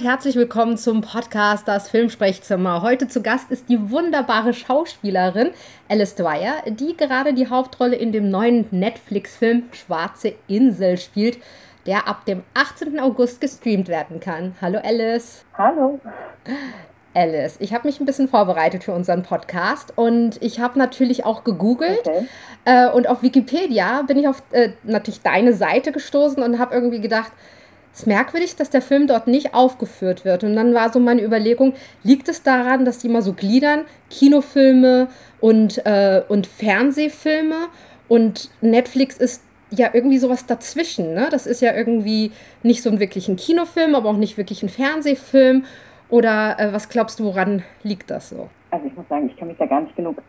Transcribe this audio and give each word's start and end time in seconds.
und 0.00 0.06
herzlich 0.06 0.36
willkommen 0.36 0.78
zum 0.78 1.02
Podcast 1.02 1.68
Das 1.68 1.90
Filmsprechzimmer. 1.90 2.80
Heute 2.80 3.06
zu 3.06 3.20
Gast 3.22 3.50
ist 3.50 3.68
die 3.68 3.90
wunderbare 3.90 4.54
Schauspielerin 4.54 5.50
Alice 5.90 6.14
Dwyer, 6.14 6.62
die 6.66 6.96
gerade 6.96 7.34
die 7.34 7.50
Hauptrolle 7.50 7.96
in 7.96 8.10
dem 8.10 8.30
neuen 8.30 8.64
Netflix-Film 8.70 9.64
Schwarze 9.72 10.32
Insel 10.48 10.96
spielt, 10.96 11.36
der 11.84 12.08
ab 12.08 12.24
dem 12.24 12.42
18. 12.54 12.98
August 12.98 13.42
gestreamt 13.42 13.88
werden 13.88 14.20
kann. 14.20 14.54
Hallo 14.62 14.78
Alice. 14.82 15.44
Hallo. 15.58 16.00
Alice, 17.12 17.56
ich 17.58 17.74
habe 17.74 17.86
mich 17.86 18.00
ein 18.00 18.06
bisschen 18.06 18.28
vorbereitet 18.28 18.84
für 18.84 18.92
unseren 18.92 19.22
Podcast 19.22 19.92
und 19.96 20.42
ich 20.42 20.60
habe 20.60 20.78
natürlich 20.78 21.26
auch 21.26 21.44
gegoogelt 21.44 22.06
okay. 22.06 22.26
äh, 22.64 22.88
und 22.88 23.06
auf 23.06 23.22
Wikipedia 23.22 24.00
bin 24.06 24.18
ich 24.18 24.28
auf 24.28 24.42
äh, 24.52 24.70
natürlich 24.82 25.20
deine 25.20 25.52
Seite 25.52 25.92
gestoßen 25.92 26.42
und 26.42 26.58
habe 26.58 26.74
irgendwie 26.74 27.02
gedacht, 27.02 27.32
ist 27.92 28.06
merkwürdig, 28.06 28.56
dass 28.56 28.70
der 28.70 28.82
Film 28.82 29.06
dort 29.06 29.26
nicht 29.26 29.54
aufgeführt 29.54 30.24
wird. 30.24 30.44
Und 30.44 30.54
dann 30.54 30.74
war 30.74 30.92
so 30.92 31.00
meine 31.00 31.22
Überlegung, 31.22 31.74
liegt 32.02 32.28
es 32.28 32.42
daran, 32.42 32.84
dass 32.84 32.98
die 32.98 33.08
immer 33.08 33.22
so 33.22 33.32
gliedern, 33.32 33.84
Kinofilme 34.10 35.08
und, 35.40 35.84
äh, 35.86 36.22
und 36.28 36.46
Fernsehfilme 36.46 37.68
und 38.08 38.50
Netflix 38.60 39.16
ist 39.16 39.42
ja 39.70 39.90
irgendwie 39.92 40.18
sowas 40.18 40.46
dazwischen. 40.46 41.14
Ne? 41.14 41.28
Das 41.30 41.46
ist 41.46 41.60
ja 41.60 41.74
irgendwie 41.74 42.32
nicht 42.62 42.82
so 42.82 42.90
ein 42.90 43.00
wirklich 43.00 43.28
ein 43.28 43.36
Kinofilm, 43.36 43.94
aber 43.94 44.10
auch 44.10 44.16
nicht 44.16 44.36
wirklich 44.36 44.62
ein 44.62 44.68
Fernsehfilm. 44.68 45.64
Oder 46.08 46.58
äh, 46.58 46.72
was 46.72 46.88
glaubst 46.88 47.20
du, 47.20 47.24
woran 47.24 47.62
liegt 47.82 48.10
das 48.10 48.30
so? 48.30 48.48
Also 48.70 48.86
ich 48.86 48.96
muss 48.96 49.06
sagen, 49.08 49.30
ich 49.30 49.36
kann 49.36 49.48
mich 49.48 49.58
da 49.58 49.66
gar 49.66 49.80
nicht 49.80 49.94
genug 49.94 50.20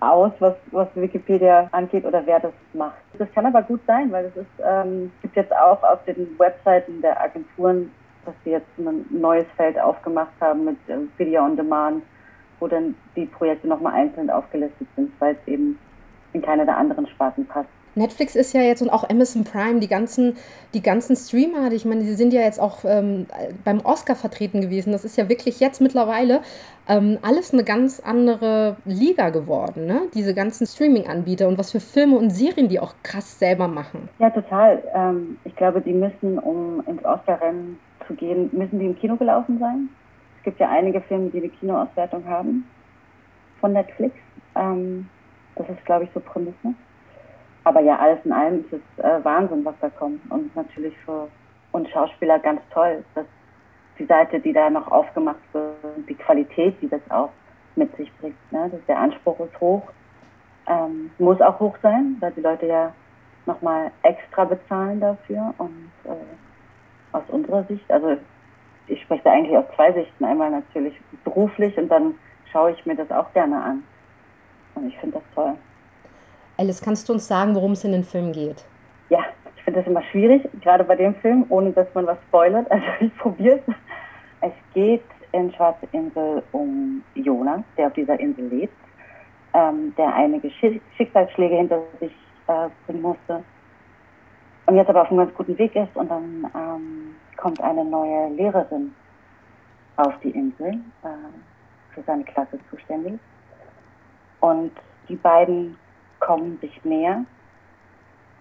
aus, 0.00 0.32
was, 0.38 0.54
was 0.70 0.88
Wikipedia 0.94 1.68
angeht 1.72 2.04
oder 2.04 2.24
wer 2.26 2.40
das 2.40 2.52
macht. 2.72 2.98
Das 3.18 3.30
kann 3.32 3.46
aber 3.46 3.62
gut 3.62 3.80
sein, 3.86 4.10
weil 4.12 4.26
es 4.26 4.36
ist, 4.36 4.62
ähm, 4.64 5.12
gibt 5.22 5.36
jetzt 5.36 5.54
auch 5.54 5.82
auf 5.82 6.04
den 6.04 6.38
Webseiten 6.38 7.00
der 7.02 7.20
Agenturen, 7.20 7.90
dass 8.24 8.34
sie 8.44 8.50
jetzt 8.50 8.68
ein 8.78 9.06
neues 9.10 9.46
Feld 9.56 9.78
aufgemacht 9.78 10.32
haben 10.40 10.64
mit 10.64 10.76
äh, 10.88 10.98
Video 11.16 11.42
on 11.44 11.56
Demand, 11.56 12.02
wo 12.60 12.68
dann 12.68 12.94
die 13.16 13.26
Projekte 13.26 13.68
nochmal 13.68 13.94
einzeln 13.94 14.30
aufgelistet 14.30 14.88
sind, 14.96 15.12
weil 15.20 15.34
es 15.34 15.48
eben 15.48 15.78
in 16.32 16.42
keiner 16.42 16.64
der 16.64 16.76
anderen 16.76 17.06
Sparten 17.06 17.46
passt. 17.46 17.68
Netflix 17.98 18.34
ist 18.34 18.54
ja 18.54 18.62
jetzt 18.62 18.80
und 18.80 18.90
auch 18.90 19.08
Amazon 19.08 19.44
Prime, 19.44 19.80
die 19.80 19.88
ganzen, 19.88 20.36
die 20.72 20.82
ganzen 20.82 21.16
Streamer, 21.16 21.70
ich 21.72 21.84
meine, 21.84 22.02
die 22.02 22.14
sind 22.14 22.32
ja 22.32 22.40
jetzt 22.40 22.60
auch 22.60 22.84
ähm, 22.84 23.26
beim 23.64 23.80
Oscar 23.80 24.14
vertreten 24.14 24.60
gewesen. 24.60 24.92
Das 24.92 25.04
ist 25.04 25.18
ja 25.18 25.28
wirklich 25.28 25.60
jetzt 25.60 25.80
mittlerweile 25.80 26.40
ähm, 26.88 27.18
alles 27.22 27.52
eine 27.52 27.64
ganz 27.64 28.00
andere 28.00 28.76
Liga 28.84 29.30
geworden, 29.30 29.86
ne? 29.86 30.02
Diese 30.14 30.34
ganzen 30.34 30.66
Streaming-Anbieter 30.66 31.46
und 31.46 31.58
was 31.58 31.72
für 31.72 31.80
Filme 31.80 32.16
und 32.16 32.30
Serien 32.30 32.68
die 32.68 32.80
auch 32.80 32.94
krass 33.02 33.38
selber 33.38 33.68
machen. 33.68 34.08
Ja, 34.18 34.30
total. 34.30 34.82
Ähm, 34.94 35.38
ich 35.44 35.54
glaube, 35.56 35.80
die 35.80 35.92
müssen, 35.92 36.38
um 36.38 36.82
ins 36.86 37.04
Oscar-Rennen 37.04 37.78
zu 38.06 38.14
gehen, 38.14 38.48
müssen 38.52 38.78
die 38.78 38.86
im 38.86 38.98
Kino 38.98 39.16
gelaufen 39.16 39.58
sein. 39.58 39.88
Es 40.38 40.44
gibt 40.44 40.60
ja 40.60 40.70
einige 40.70 41.00
Filme, 41.02 41.28
die 41.30 41.38
eine 41.38 41.48
Kinoauswertung 41.48 42.24
haben 42.26 42.64
von 43.60 43.72
Netflix. 43.72 44.14
Ähm, 44.54 45.08
das 45.56 45.68
ist, 45.68 45.84
glaube 45.84 46.04
ich, 46.04 46.10
so 46.14 46.20
Prämisse. 46.20 46.74
Aber 47.68 47.80
ja, 47.80 47.98
alles 47.98 48.18
in 48.24 48.32
allem 48.32 48.60
ist 48.60 48.72
es 48.72 49.04
äh, 49.04 49.22
Wahnsinn, 49.22 49.62
was 49.62 49.74
da 49.82 49.90
kommt. 49.90 50.22
Und 50.30 50.56
natürlich 50.56 50.96
für 51.04 51.28
uns 51.72 51.90
Schauspieler 51.90 52.38
ganz 52.38 52.62
toll, 52.72 53.04
dass 53.14 53.26
die 53.98 54.06
Seite, 54.06 54.40
die 54.40 54.54
da 54.54 54.70
noch 54.70 54.90
aufgemacht 54.90 55.42
wird, 55.52 55.74
die 56.08 56.14
Qualität, 56.14 56.80
die 56.80 56.88
das 56.88 57.02
auch 57.10 57.28
mit 57.76 57.94
sich 57.98 58.10
bringt. 58.20 58.38
Ne? 58.50 58.70
Das, 58.72 58.80
der 58.86 58.98
Anspruch 58.98 59.38
ist 59.40 59.60
hoch. 59.60 59.82
Ähm, 60.66 61.10
muss 61.18 61.42
auch 61.42 61.60
hoch 61.60 61.76
sein, 61.82 62.16
weil 62.20 62.32
die 62.32 62.40
Leute 62.40 62.64
ja 62.64 62.94
nochmal 63.44 63.90
extra 64.02 64.46
bezahlen 64.46 65.00
dafür. 65.00 65.52
Und 65.58 65.90
äh, 66.04 67.12
aus 67.12 67.24
unserer 67.28 67.64
Sicht, 67.64 67.90
also 67.90 68.16
ich 68.86 69.02
spreche 69.02 69.24
da 69.24 69.32
eigentlich 69.32 69.58
aus 69.58 69.66
zwei 69.76 69.92
Sichten. 69.92 70.24
Einmal 70.24 70.50
natürlich 70.50 70.98
beruflich 71.22 71.76
und 71.76 71.90
dann 71.90 72.14
schaue 72.50 72.70
ich 72.70 72.86
mir 72.86 72.96
das 72.96 73.10
auch 73.10 73.30
gerne 73.34 73.62
an. 73.62 73.82
Und 74.74 74.88
ich 74.88 74.96
finde 74.96 75.18
das 75.18 75.34
toll. 75.34 75.58
Alice, 76.58 76.82
kannst 76.82 77.08
du 77.08 77.12
uns 77.12 77.28
sagen, 77.28 77.54
worum 77.54 77.72
es 77.72 77.84
in 77.84 77.92
den 77.92 78.02
Film 78.02 78.32
geht? 78.32 78.64
Ja, 79.10 79.20
ich 79.56 79.62
finde 79.62 79.78
das 79.80 79.88
immer 79.88 80.02
schwierig, 80.10 80.42
gerade 80.60 80.82
bei 80.82 80.96
dem 80.96 81.14
Film, 81.16 81.46
ohne 81.50 81.70
dass 81.70 81.86
man 81.94 82.06
was 82.06 82.18
spoilert. 82.28 82.66
Also 82.70 82.84
ich 83.00 83.16
probiere 83.16 83.60
es. 83.64 83.74
Es 84.40 84.52
geht 84.74 85.04
in 85.32 85.52
Schwarze 85.52 85.86
Insel 85.92 86.42
um 86.52 87.02
Jonas, 87.14 87.62
der 87.76 87.86
auf 87.86 87.92
dieser 87.92 88.18
Insel 88.18 88.48
lebt, 88.48 88.74
ähm, 89.54 89.94
der 89.96 90.12
einige 90.14 90.50
Schicksalsschläge 90.96 91.56
hinter 91.56 91.80
sich 92.00 92.12
äh, 92.48 92.68
bringen 92.86 93.02
musste 93.02 93.44
und 94.66 94.76
jetzt 94.76 94.90
aber 94.90 95.02
auf 95.02 95.08
einem 95.08 95.18
ganz 95.18 95.34
guten 95.34 95.56
Weg 95.58 95.74
ist. 95.74 95.94
Und 95.94 96.10
dann 96.10 96.50
ähm, 96.54 97.14
kommt 97.36 97.60
eine 97.60 97.84
neue 97.84 98.28
Lehrerin 98.34 98.94
auf 99.96 100.12
die 100.22 100.30
Insel, 100.30 100.74
äh, 101.02 101.08
für 101.94 102.02
seine 102.02 102.24
Klasse 102.24 102.58
zuständig. 102.70 103.18
Und 104.40 104.72
die 105.08 105.16
beiden 105.16 105.76
kommen 106.20 106.58
sich 106.60 106.84
näher 106.84 107.24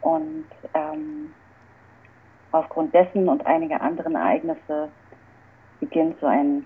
und 0.02 0.46
ähm, 0.74 1.34
aufgrund 2.52 2.94
dessen 2.94 3.30
und 3.30 3.46
einiger 3.46 3.82
anderen 3.82 4.16
Ereignisse 4.16 4.90
beginnt 5.80 6.20
so 6.20 6.28
ein 6.28 6.66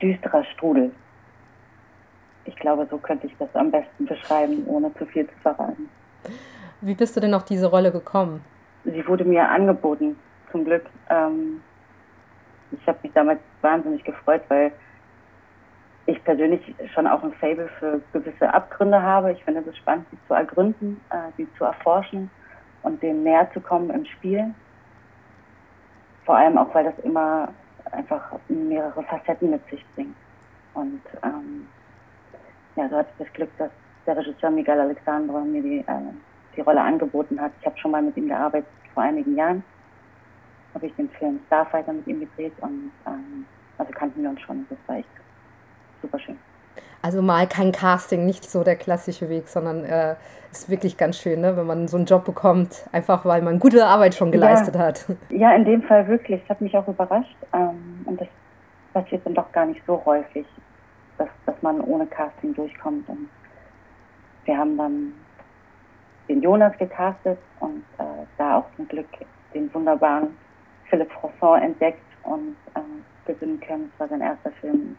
düsterer 0.00 0.44
Strudel. 0.44 0.92
Ich 2.44 2.56
glaube, 2.56 2.86
so 2.90 2.98
könnte 2.98 3.26
ich 3.26 3.36
das 3.38 3.54
am 3.54 3.70
besten 3.70 4.06
beschreiben, 4.06 4.64
ohne 4.66 4.92
zu 4.94 5.06
viel 5.06 5.26
zu 5.26 5.34
verraten. 5.42 5.88
Wie 6.80 6.94
bist 6.94 7.16
du 7.16 7.20
denn 7.20 7.34
auf 7.34 7.44
diese 7.44 7.66
Rolle 7.66 7.92
gekommen? 7.92 8.42
Sie 8.84 9.06
wurde 9.06 9.24
mir 9.24 9.48
angeboten, 9.48 10.16
zum 10.50 10.64
Glück. 10.64 10.86
Ähm, 11.10 11.60
ich 12.70 12.86
habe 12.86 12.98
mich 13.02 13.12
damals 13.12 13.40
wahnsinnig 13.60 14.04
gefreut, 14.04 14.42
weil 14.48 14.72
ich 16.08 16.24
persönlich 16.24 16.74
schon 16.94 17.06
auch 17.06 17.22
ein 17.22 17.34
Fable 17.34 17.68
für 17.78 18.00
gewisse 18.14 18.52
Abgründe 18.52 19.00
habe. 19.00 19.32
Ich 19.32 19.44
finde 19.44 19.62
es 19.68 19.76
spannend, 19.76 20.06
sie 20.10 20.16
zu 20.26 20.32
ergründen, 20.32 20.98
äh, 21.10 21.30
sie 21.36 21.46
zu 21.58 21.64
erforschen 21.64 22.30
und 22.82 23.02
dem 23.02 23.22
näher 23.22 23.50
zu 23.52 23.60
kommen 23.60 23.90
im 23.90 24.06
Spiel. 24.06 24.54
Vor 26.24 26.36
allem 26.36 26.56
auch, 26.56 26.74
weil 26.74 26.84
das 26.84 26.98
immer 27.00 27.48
einfach 27.92 28.22
mehrere 28.48 29.02
Facetten 29.02 29.50
mit 29.50 29.60
sich 29.68 29.84
bringt. 29.94 30.16
Und 30.72 31.02
ähm, 31.22 31.68
ja, 32.76 32.88
so 32.88 32.96
hatte 32.96 33.10
ich 33.18 33.26
das 33.26 33.34
Glück, 33.34 33.50
dass 33.58 33.70
der 34.06 34.16
Regisseur 34.16 34.50
Miguel 34.50 34.80
Alexandre 34.80 35.42
mir 35.42 35.62
die, 35.62 35.80
äh, 35.80 36.12
die 36.56 36.62
Rolle 36.62 36.80
angeboten 36.80 37.38
hat. 37.38 37.52
Ich 37.60 37.66
habe 37.66 37.76
schon 37.76 37.90
mal 37.90 38.00
mit 38.00 38.16
ihm 38.16 38.28
gearbeitet 38.28 38.70
vor 38.94 39.02
einigen 39.02 39.36
Jahren. 39.36 39.62
Habe 40.72 40.86
ich 40.86 40.94
den 40.94 41.10
Film 41.10 41.38
Starfighter 41.48 41.92
mit 41.92 42.06
ihm 42.06 42.20
gedreht 42.20 42.54
und 42.62 42.92
ähm, 43.06 43.44
also 43.76 43.92
kannten 43.92 44.22
wir 44.22 44.30
uns 44.30 44.40
schon. 44.40 44.66
Das 44.70 44.78
war 44.86 44.96
echt 44.96 45.08
super 46.02 46.18
schön. 46.18 46.38
Also 47.00 47.22
mal 47.22 47.46
kein 47.46 47.72
Casting, 47.72 48.26
nicht 48.26 48.50
so 48.50 48.64
der 48.64 48.76
klassische 48.76 49.28
Weg, 49.28 49.48
sondern 49.48 49.84
äh, 49.84 50.16
ist 50.50 50.68
wirklich 50.68 50.96
ganz 50.96 51.18
schön, 51.18 51.40
ne? 51.40 51.56
wenn 51.56 51.66
man 51.66 51.88
so 51.88 51.96
einen 51.96 52.06
Job 52.06 52.24
bekommt, 52.24 52.88
einfach 52.92 53.24
weil 53.24 53.42
man 53.42 53.58
gute 53.60 53.86
Arbeit 53.86 54.14
schon 54.14 54.32
geleistet 54.32 54.74
ja. 54.74 54.80
hat. 54.80 55.06
Ja, 55.30 55.54
in 55.54 55.64
dem 55.64 55.82
Fall 55.82 56.08
wirklich. 56.08 56.40
Das 56.42 56.50
hat 56.50 56.60
mich 56.60 56.76
auch 56.76 56.88
überrascht. 56.88 57.36
Ähm, 57.52 58.02
und 58.04 58.20
das 58.20 58.28
passiert 58.92 59.24
dann 59.24 59.34
doch 59.34 59.50
gar 59.52 59.66
nicht 59.66 59.80
so 59.86 60.02
häufig, 60.04 60.46
dass, 61.18 61.28
dass 61.46 61.54
man 61.62 61.80
ohne 61.82 62.06
Casting 62.06 62.54
durchkommt. 62.54 63.08
Und 63.08 63.28
wir 64.44 64.56
haben 64.56 64.76
dann 64.76 65.12
den 66.28 66.42
Jonas 66.42 66.76
gecastet 66.78 67.38
und 67.60 67.84
äh, 67.98 68.04
da 68.38 68.58
auch 68.58 68.66
zum 68.76 68.88
Glück 68.88 69.08
den 69.54 69.72
wunderbaren 69.72 70.36
Philipp 70.90 71.10
Frosson 71.12 71.62
entdeckt 71.62 72.02
und 72.24 72.56
äh, 72.74 72.80
gewinnen 73.32 73.60
können. 73.60 73.90
Es 73.94 74.00
war 74.00 74.08
sein 74.08 74.20
erster 74.20 74.50
Film 74.60 74.96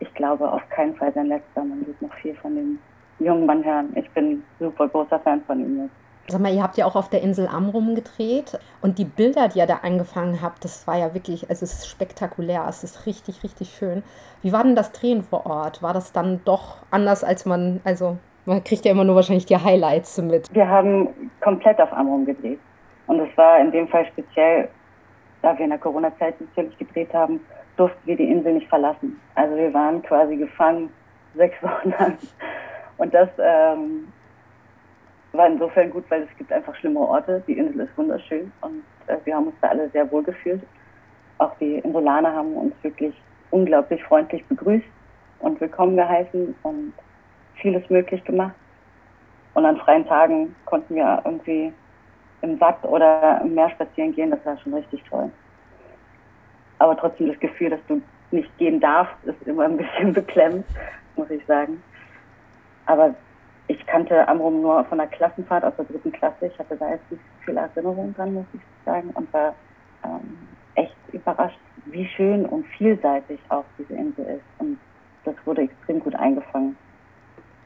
ich 0.00 0.12
glaube 0.14 0.50
auf 0.50 0.62
keinen 0.70 0.94
Fall 0.96 1.12
sein 1.12 1.26
letzter. 1.26 1.64
Man 1.64 1.86
wird 1.86 2.00
noch 2.02 2.12
viel 2.14 2.34
von 2.34 2.54
dem 2.54 2.78
jungen 3.18 3.46
Mann 3.46 3.64
hören. 3.64 3.92
Ich 3.94 4.10
bin 4.10 4.42
super 4.58 4.88
großer 4.88 5.18
Fan 5.20 5.42
von 5.46 5.60
ihm 5.60 5.82
jetzt. 5.82 5.94
Sag 6.28 6.40
mal, 6.40 6.52
ihr 6.52 6.62
habt 6.62 6.76
ja 6.76 6.86
auch 6.86 6.96
auf 6.96 7.08
der 7.08 7.22
Insel 7.22 7.46
Amrum 7.46 7.94
gedreht 7.94 8.58
und 8.82 8.98
die 8.98 9.04
Bilder, 9.04 9.46
die 9.46 9.60
ihr 9.60 9.66
da 9.66 9.76
angefangen 9.84 10.42
habt, 10.42 10.64
das 10.64 10.84
war 10.88 10.98
ja 10.98 11.14
wirklich, 11.14 11.48
also 11.48 11.64
es 11.64 11.74
ist 11.74 11.88
spektakulär, 11.88 12.66
es 12.68 12.82
ist 12.82 13.06
richtig, 13.06 13.44
richtig 13.44 13.70
schön. 13.70 14.02
Wie 14.42 14.52
war 14.52 14.64
denn 14.64 14.74
das 14.74 14.90
Drehen 14.90 15.22
vor 15.22 15.46
Ort? 15.46 15.84
War 15.84 15.94
das 15.94 16.12
dann 16.12 16.40
doch 16.44 16.78
anders, 16.90 17.22
als 17.22 17.46
man, 17.46 17.80
also 17.84 18.18
man 18.44 18.64
kriegt 18.64 18.84
ja 18.84 18.90
immer 18.90 19.04
nur 19.04 19.14
wahrscheinlich 19.14 19.46
die 19.46 19.56
Highlights 19.56 20.18
mit. 20.18 20.52
Wir 20.52 20.68
haben 20.68 21.30
komplett 21.40 21.80
auf 21.80 21.92
Amrum 21.92 22.26
gedreht 22.26 22.58
und 23.06 23.20
es 23.20 23.36
war 23.36 23.60
in 23.60 23.70
dem 23.70 23.86
Fall 23.86 24.04
speziell, 24.06 24.68
da 25.42 25.56
wir 25.56 25.64
in 25.64 25.70
der 25.70 25.78
Corona-Zeit 25.78 26.40
natürlich 26.40 26.76
gedreht 26.76 27.14
haben, 27.14 27.38
durften 27.76 28.06
wir 28.06 28.16
die 28.16 28.30
Insel 28.30 28.54
nicht 28.54 28.68
verlassen. 28.68 29.20
Also 29.34 29.56
wir 29.56 29.72
waren 29.74 30.02
quasi 30.02 30.36
gefangen 30.36 30.90
sechs 31.34 31.56
Wochen 31.62 31.90
lang. 31.90 32.18
Und 32.98 33.12
das 33.12 33.28
ähm, 33.38 34.08
war 35.32 35.46
insofern 35.46 35.90
gut, 35.90 36.04
weil 36.08 36.22
es 36.22 36.38
gibt 36.38 36.52
einfach 36.52 36.74
schlimmere 36.76 37.06
Orte. 37.06 37.42
Die 37.46 37.58
Insel 37.58 37.80
ist 37.80 37.96
wunderschön 37.96 38.50
und 38.62 38.82
äh, 39.06 39.16
wir 39.24 39.36
haben 39.36 39.48
uns 39.48 39.56
da 39.60 39.68
alle 39.68 39.88
sehr 39.90 40.10
wohl 40.10 40.22
gefühlt. 40.22 40.62
Auch 41.38 41.54
die 41.58 41.76
Insulaner 41.76 42.34
haben 42.34 42.54
uns 42.54 42.74
wirklich 42.82 43.14
unglaublich 43.50 44.02
freundlich 44.04 44.44
begrüßt 44.46 44.86
und 45.40 45.60
willkommen 45.60 45.96
geheißen 45.96 46.54
und 46.62 46.92
vieles 47.56 47.88
möglich 47.90 48.24
gemacht. 48.24 48.54
Und 49.54 49.64
an 49.66 49.76
freien 49.78 50.06
Tagen 50.06 50.54
konnten 50.64 50.94
wir 50.94 51.22
irgendwie 51.24 51.72
im 52.42 52.60
Watt 52.60 52.82
oder 52.84 53.40
im 53.42 53.54
Meer 53.54 53.70
spazieren 53.70 54.14
gehen. 54.14 54.30
Das 54.30 54.44
war 54.44 54.58
schon 54.58 54.74
richtig 54.74 55.02
toll. 55.08 55.30
Aber 56.78 56.96
trotzdem 56.96 57.28
das 57.28 57.40
Gefühl, 57.40 57.70
dass 57.70 57.80
du 57.88 58.00
nicht 58.30 58.56
gehen 58.58 58.80
darfst, 58.80 59.14
ist 59.24 59.46
immer 59.46 59.64
ein 59.64 59.76
bisschen 59.76 60.12
beklemmt, 60.12 60.66
muss 61.16 61.30
ich 61.30 61.44
sagen. 61.46 61.82
Aber 62.86 63.14
ich 63.68 63.84
kannte 63.86 64.26
Amrum 64.28 64.62
nur 64.62 64.84
von 64.84 64.98
der 64.98 65.06
Klassenfahrt 65.08 65.64
aus 65.64 65.74
der 65.76 65.86
dritten 65.86 66.12
Klasse. 66.12 66.46
Ich 66.46 66.58
hatte 66.58 66.76
da 66.76 66.90
jetzt 66.90 67.10
nicht 67.10 67.22
viel 67.44 67.56
Erinnerung 67.56 68.14
dran, 68.14 68.34
muss 68.34 68.46
ich 68.52 68.60
sagen, 68.84 69.10
und 69.14 69.32
war 69.32 69.54
ähm, 70.04 70.38
echt 70.74 70.96
überrascht, 71.12 71.58
wie 71.86 72.06
schön 72.06 72.46
und 72.46 72.66
vielseitig 72.66 73.40
auch 73.48 73.64
diese 73.78 73.94
Insel 73.94 74.26
ist. 74.26 74.44
Und 74.58 74.78
das 75.24 75.34
wurde 75.44 75.62
extrem 75.62 76.00
gut 76.00 76.14
eingefangen 76.14 76.76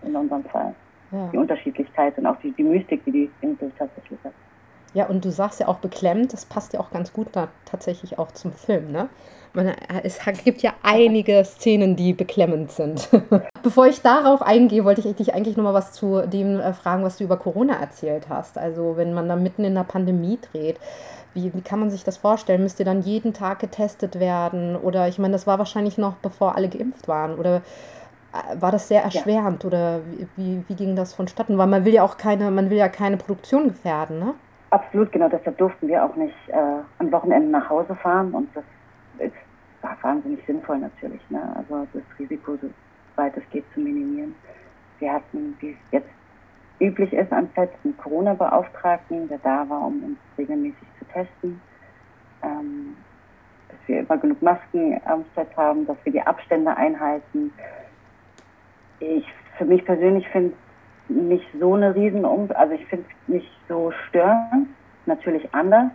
in 0.02 0.16
unserem 0.16 0.44
Fall. 0.44 0.74
Ja. 1.10 1.28
Die 1.32 1.38
Unterschiedlichkeit 1.38 2.16
und 2.18 2.26
auch 2.26 2.36
die, 2.36 2.52
die 2.52 2.62
Mystik, 2.62 3.04
die 3.04 3.12
die 3.12 3.30
Insel 3.40 3.72
tatsächlich 3.76 4.18
hat. 4.24 4.32
Ja, 4.92 5.06
und 5.06 5.25
du 5.25 5.31
sagst 5.31 5.60
ja 5.60 5.69
auch 5.69 5.78
beklemmt, 5.78 6.32
das 6.32 6.44
passt 6.44 6.72
ja 6.72 6.81
auch 6.81 6.90
ganz 6.90 7.12
gut 7.12 7.28
da, 7.32 7.48
tatsächlich 7.64 8.19
auch 8.19 8.32
zum 8.32 8.52
Film, 8.52 8.90
ne? 8.90 9.08
Man, 9.52 9.75
es 10.04 10.20
gibt 10.44 10.62
ja 10.62 10.75
einige 10.82 11.44
Szenen, 11.44 11.96
die 11.96 12.12
beklemmend 12.12 12.70
sind. 12.70 13.08
Bevor 13.64 13.87
ich 13.87 14.00
darauf 14.00 14.42
eingehe, 14.42 14.84
wollte 14.84 15.00
ich 15.00 15.16
dich 15.16 15.34
eigentlich 15.34 15.56
noch 15.56 15.64
mal 15.64 15.75
was 15.75 15.92
zu 15.92 16.22
dem 16.22 16.60
äh, 16.60 16.72
fragen, 16.72 17.02
was 17.02 17.16
du 17.16 17.25
über 17.25 17.37
Corona 17.37 17.75
erzählt 17.75 18.28
hast. 18.28 18.58
Also 18.58 18.96
wenn 18.96 19.12
man 19.12 19.28
da 19.28 19.34
mitten 19.34 19.64
in 19.64 19.75
der 19.75 19.82
Pandemie 19.82 20.38
dreht, 20.52 20.78
wie, 21.34 21.52
wie 21.52 21.62
kann 21.62 21.81
man 21.81 21.90
sich 21.90 22.04
das 22.04 22.16
vorstellen? 22.16 22.62
Müsst 22.62 22.78
ihr 22.78 22.84
dann 22.84 23.02
jeden 23.02 23.34
Tag 23.34 23.58
getestet 23.58 24.20
werden? 24.20 24.76
Oder 24.76 25.08
ich 25.08 25.19
meine, 25.19 25.32
das 25.32 25.48
war 25.48 25.58
wahrscheinlich 25.58 25.98
noch, 25.98 26.14
bevor 26.14 26.54
alle 26.54 26.69
geimpft 26.69 27.08
waren. 27.08 27.37
Oder 27.37 27.56
äh, 28.32 28.60
war 28.60 28.70
das 28.70 28.87
sehr 28.87 29.02
erschwerend? 29.02 29.64
Ja. 29.64 29.66
Oder 29.66 30.00
wie, 30.06 30.28
wie, 30.37 30.64
wie 30.69 30.75
ging 30.75 30.94
das 30.94 31.12
vonstatten? 31.12 31.58
Weil 31.58 31.66
man 31.66 31.84
will 31.84 31.94
ja 31.94 32.04
auch 32.04 32.19
keine, 32.19 32.52
man 32.52 32.70
will 32.70 32.78
ja 32.78 32.88
keine 32.88 33.16
Produktion 33.16 33.69
gefährden, 33.69 34.20
ne? 34.20 34.34
Absolut, 34.70 35.11
genau. 35.12 35.28
Deshalb 35.28 35.58
durften 35.58 35.88
wir 35.88 36.05
auch 36.05 36.14
nicht 36.17 36.37
äh, 36.49 36.82
am 36.99 37.12
Wochenende 37.12 37.50
nach 37.50 37.69
Hause 37.69 37.94
fahren 37.96 38.32
und 38.32 38.49
das 38.55 38.64
ist 39.19 39.34
war 39.82 39.96
wahnsinnig 40.02 40.44
sinnvoll 40.46 40.78
natürlich. 40.78 41.20
Ne? 41.31 41.40
Also 41.56 41.87
das 41.93 42.02
Risiko, 42.19 42.56
so 42.61 42.70
weit 43.17 43.37
es 43.37 43.49
geht, 43.50 43.64
zu 43.75 43.81
minimieren. 43.81 44.34
Wir 44.99 45.14
hatten, 45.14 45.56
wie 45.61 45.70
es 45.70 45.76
jetzt 45.90 46.11
üblich 46.81 47.12
ist 47.12 47.32
am 47.32 47.49
Set, 47.55 47.70
einen 47.84 47.96
Corona-Beauftragten, 47.96 49.28
der 49.28 49.38
da 49.38 49.69
war, 49.69 49.87
um 49.87 50.02
uns 50.02 50.19
regelmäßig 50.37 50.88
zu 50.99 51.05
testen. 51.06 51.61
Ähm, 52.43 52.96
dass 53.69 53.78
wir 53.87 54.00
immer 54.00 54.19
genug 54.19 54.43
Masken 54.43 55.00
am 55.05 55.25
Set 55.34 55.56
haben, 55.56 55.87
dass 55.87 55.96
wir 56.05 56.12
die 56.12 56.23
Abstände 56.23 56.76
einhalten. 56.76 57.52
Ich 58.99 59.26
für 59.56 59.64
mich 59.64 59.84
persönlich 59.84 60.26
finde 60.28 60.55
nicht 61.10 61.46
so 61.58 61.74
eine 61.74 61.94
Riesenum, 61.94 62.48
also 62.54 62.72
ich 62.74 62.86
finde 62.86 63.06
es 63.08 63.28
nicht 63.28 63.50
so 63.68 63.92
störend, 64.08 64.68
natürlich 65.06 65.52
anders. 65.54 65.90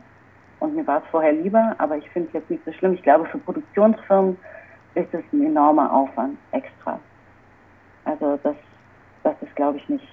Und 0.60 0.76
mir 0.76 0.86
war 0.88 1.00
es 1.00 1.10
vorher 1.12 1.34
lieber, 1.34 1.76
aber 1.78 1.98
ich 1.98 2.10
finde 2.12 2.30
es 2.30 2.34
jetzt 2.34 2.50
nicht 2.50 2.66
so 2.66 2.72
schlimm. 2.74 2.94
Ich 2.94 3.04
glaube, 3.04 3.26
für 3.26 3.38
Produktionsfirmen 3.40 4.38
ist 4.96 5.14
es 5.14 5.24
ein 5.34 5.46
enormer 5.46 5.92
Aufwand 5.94 6.38
extra. 6.52 7.00
Also 8.06 8.40
das, 8.44 8.56
das 9.24 9.36
ist, 9.42 9.56
glaube 9.56 9.78
ich, 9.78 9.90
nicht 9.90 10.08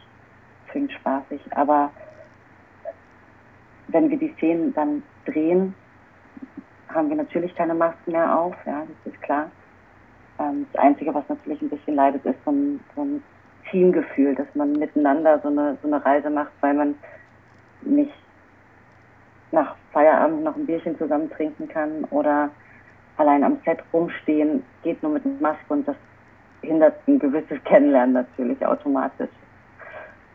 zwingend 0.70 0.93
spaßig. 0.93 1.40
Aber 1.52 1.90
wenn 3.88 4.10
wir 4.10 4.19
die 4.19 4.34
Szenen 4.38 4.75
dann 4.75 5.02
drehen, 5.26 5.75
haben 6.88 7.08
wir 7.08 7.16
natürlich 7.16 7.55
keine 7.55 7.75
Masken 7.75 8.12
mehr 8.12 8.38
auf, 8.38 8.55
ja, 8.66 8.82
das 9.05 9.12
ist 9.12 9.22
klar. 9.22 9.50
Ähm, 10.38 10.66
das 10.72 10.82
Einzige, 10.82 11.14
was 11.14 11.28
natürlich 11.28 11.62
ein 11.62 11.70
bisschen 11.70 11.94
leidet, 11.94 12.25
ist 12.25 12.44
so 12.44 12.50
ein, 12.50 12.81
so 12.94 13.02
ein 13.02 13.22
Teamgefühl, 13.72 14.34
dass 14.34 14.46
man 14.54 14.72
miteinander 14.74 15.40
so 15.42 15.48
eine, 15.48 15.76
so 15.82 15.88
eine 15.88 16.04
Reise 16.04 16.30
macht, 16.30 16.52
weil 16.60 16.74
man 16.74 16.94
nicht 17.80 18.12
nach 19.50 19.74
Feierabend 19.92 20.44
noch 20.44 20.54
ein 20.54 20.66
Bierchen 20.66 20.96
zusammen 20.98 21.30
trinken 21.30 21.69
kann 21.69 22.04
oder 22.10 22.50
allein 23.16 23.42
am 23.42 23.58
Set 23.64 23.78
rumstehen, 23.92 24.62
geht 24.82 25.02
nur 25.02 25.12
mit 25.12 25.40
Maske 25.40 25.64
und 25.69 25.88
das 25.88 25.96
hindert 26.60 26.96
ein 27.08 27.19
gewisses 27.19 27.62
Kennenlernen 27.64 28.14
natürlich 28.14 28.64
automatisch. 28.64 29.30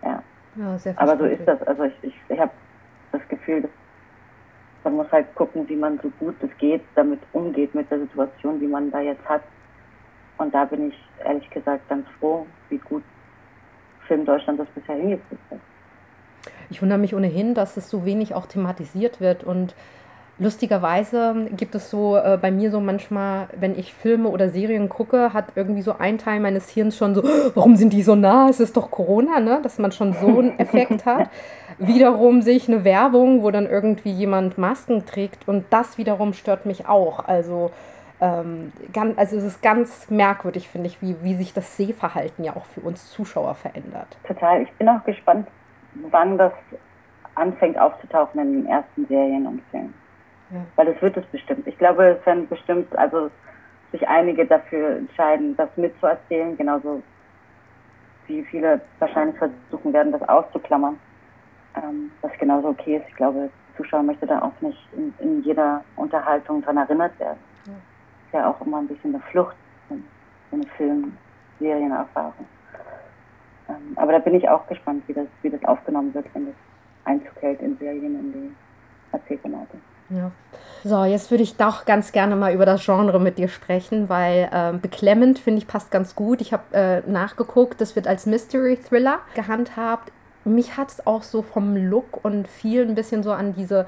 Ja. 0.03 0.21
ja 0.55 0.77
Aber 0.97 1.17
so 1.17 1.25
ist 1.25 1.47
das. 1.47 1.61
Also 1.63 1.83
ich, 1.83 1.93
ich, 2.01 2.15
ich 2.29 2.39
habe 2.39 2.51
das 3.11 3.21
Gefühl, 3.29 3.61
dass 3.61 3.71
man 4.83 4.95
muss 4.95 5.11
halt 5.11 5.33
gucken, 5.35 5.67
wie 5.69 5.75
man 5.75 5.99
so 6.01 6.09
gut 6.19 6.35
es 6.41 6.57
geht, 6.57 6.81
damit 6.95 7.19
umgeht 7.33 7.75
mit 7.75 7.89
der 7.91 7.99
Situation, 7.99 8.59
die 8.59 8.67
man 8.67 8.89
da 8.89 8.99
jetzt 8.99 9.27
hat. 9.27 9.41
Und 10.37 10.53
da 10.53 10.65
bin 10.65 10.89
ich 10.89 11.09
ehrlich 11.25 11.49
gesagt 11.49 11.87
ganz 11.89 12.07
froh, 12.19 12.45
wie 12.69 12.77
gut 12.77 13.03
Film 14.07 14.25
Deutschland 14.25 14.59
das 14.59 14.67
bisher 14.73 14.95
hingekriegt 14.95 15.41
hat. 15.51 15.59
Ich 16.69 16.81
wundere 16.81 16.99
mich 16.99 17.15
ohnehin, 17.15 17.53
dass 17.53 17.77
es 17.77 17.89
so 17.89 18.05
wenig 18.05 18.33
auch 18.33 18.45
thematisiert 18.45 19.21
wird 19.21 19.43
und 19.43 19.73
Lustigerweise 20.39 21.47
gibt 21.57 21.73
es 21.73 21.89
so 21.89 22.15
äh, 22.15 22.37
bei 22.39 22.51
mir 22.51 22.69
so 22.69 22.79
manchmal, 22.79 23.47
wenn 23.59 23.77
ich 23.77 23.95
Filme 23.95 24.29
oder 24.29 24.49
Serien 24.49 24.87
gucke, 24.87 25.33
hat 25.33 25.45
irgendwie 25.55 25.81
so 25.81 25.95
ein 25.97 26.19
Teil 26.19 26.39
meines 26.39 26.69
Hirns 26.69 26.95
schon 26.95 27.15
so, 27.15 27.23
warum 27.55 27.75
sind 27.75 27.91
die 27.91 28.03
so 28.03 28.13
nah? 28.13 28.47
Es 28.47 28.59
ist 28.59 28.77
doch 28.77 28.91
Corona, 28.91 29.39
ne? 29.39 29.59
Dass 29.63 29.79
man 29.79 29.91
schon 29.91 30.13
so 30.13 30.27
einen 30.27 30.59
Effekt 30.59 31.07
hat. 31.07 31.31
Wiederum 31.79 32.43
sehe 32.43 32.55
ich 32.55 32.67
eine 32.67 32.83
Werbung, 32.83 33.41
wo 33.41 33.49
dann 33.49 33.67
irgendwie 33.67 34.11
jemand 34.11 34.59
Masken 34.59 35.07
trägt 35.07 35.47
und 35.47 35.65
das 35.71 35.97
wiederum 35.97 36.33
stört 36.33 36.67
mich 36.67 36.87
auch. 36.87 37.25
Also, 37.25 37.71
ähm, 38.19 38.71
ganz, 38.93 39.17
also 39.17 39.37
es 39.37 39.43
ist 39.43 39.61
ganz 39.61 40.09
merkwürdig, 40.09 40.67
finde 40.69 40.87
ich, 40.87 41.01
wie, 41.01 41.15
wie 41.23 41.35
sich 41.35 41.53
das 41.53 41.77
Sehverhalten 41.77 42.43
ja 42.43 42.55
auch 42.55 42.65
für 42.65 42.81
uns 42.81 43.11
Zuschauer 43.11 43.55
verändert. 43.55 44.17
Total. 44.25 44.61
Ich 44.63 44.71
bin 44.73 44.89
auch 44.89 45.03
gespannt, 45.03 45.47
wann 46.09 46.37
das 46.37 46.53
anfängt 47.35 47.77
aufzutauchen 47.77 48.41
in 48.41 48.63
den 48.63 48.65
ersten 48.65 49.05
Serien 49.05 49.45
und 49.45 49.61
Filmen. 49.69 49.93
Ja. 50.49 50.61
Weil 50.75 50.93
das 50.93 51.01
wird 51.01 51.17
es 51.17 51.25
bestimmt. 51.27 51.67
Ich 51.67 51.77
glaube, 51.77 52.17
es 52.19 52.25
werden 52.25 52.47
bestimmt, 52.47 52.95
also 52.97 53.29
sich 53.91 54.07
einige 54.07 54.45
dafür 54.45 54.97
entscheiden, 54.97 55.55
das 55.55 55.69
mitzuerzählen, 55.75 56.57
genauso 56.57 57.03
wie 58.25 58.43
viele 58.43 58.81
wahrscheinlich 58.99 59.37
versuchen 59.37 59.93
werden, 59.93 60.11
das 60.11 60.27
auszuklammern. 60.27 60.97
Ähm, 61.75 62.11
was 62.21 62.31
genauso 62.39 62.69
okay 62.69 62.97
ist. 62.97 63.07
Ich 63.09 63.15
glaube, 63.15 63.39
der 63.39 63.49
Zuschauer 63.77 64.03
möchte 64.03 64.25
da 64.25 64.41
auch 64.41 64.59
nicht 64.61 64.79
in, 64.93 65.13
in 65.19 65.43
jeder 65.43 65.83
Unterhaltung 65.95 66.61
daran 66.61 66.77
erinnert 66.77 67.17
werden. 67.19 67.37
Ist 68.27 68.33
ja 68.33 68.49
auch 68.49 68.65
immer 68.65 68.77
ein 68.77 68.87
bisschen 68.87 69.15
eine 69.15 69.23
Flucht, 69.31 69.55
so 69.89 69.95
eine 70.51 70.65
Film-Serienerfahrung. 70.77 72.45
Ähm, 73.69 73.93
aber 73.95 74.11
da 74.13 74.19
bin 74.19 74.35
ich 74.35 74.47
auch 74.47 74.67
gespannt, 74.67 75.03
wie 75.07 75.13
das, 75.13 75.27
wie 75.41 75.49
das 75.49 75.63
aufgenommen 75.65 76.13
wird, 76.13 76.25
wenn 76.33 76.45
das 76.45 76.55
Einzug 77.05 77.33
hält 77.41 77.61
in 77.61 77.77
Serien, 77.77 78.19
in 78.19 78.33
die 78.33 78.55
Erzählformate. 79.11 79.77
Ja. 80.09 80.31
So, 80.83 81.03
jetzt 81.03 81.31
würde 81.31 81.43
ich 81.43 81.57
doch 81.57 81.85
ganz 81.85 82.11
gerne 82.11 82.35
mal 82.35 82.53
über 82.53 82.65
das 82.65 82.85
Genre 82.85 83.19
mit 83.19 83.37
dir 83.37 83.49
sprechen, 83.49 84.07
weil 84.07 84.49
äh, 84.51 84.77
beklemmend 84.77 85.39
finde 85.39 85.59
ich 85.59 85.67
passt 85.67 85.91
ganz 85.91 86.15
gut. 86.15 86.39
Ich 86.39 86.53
habe 86.53 86.63
äh, 86.73 87.01
nachgeguckt, 87.09 87.81
das 87.81 87.95
wird 87.95 88.07
als 88.07 88.25
Mystery 88.25 88.77
Thriller 88.77 89.19
gehandhabt. 89.35 90.13
Mich 90.45 90.77
hat 90.77 90.89
es 90.89 91.05
auch 91.05 91.23
so 91.23 91.41
vom 91.41 91.75
Look 91.75 92.23
und 92.23 92.47
viel 92.47 92.87
ein 92.87 92.95
bisschen 92.95 93.21
so 93.21 93.33
an 93.33 93.53
diese 93.53 93.85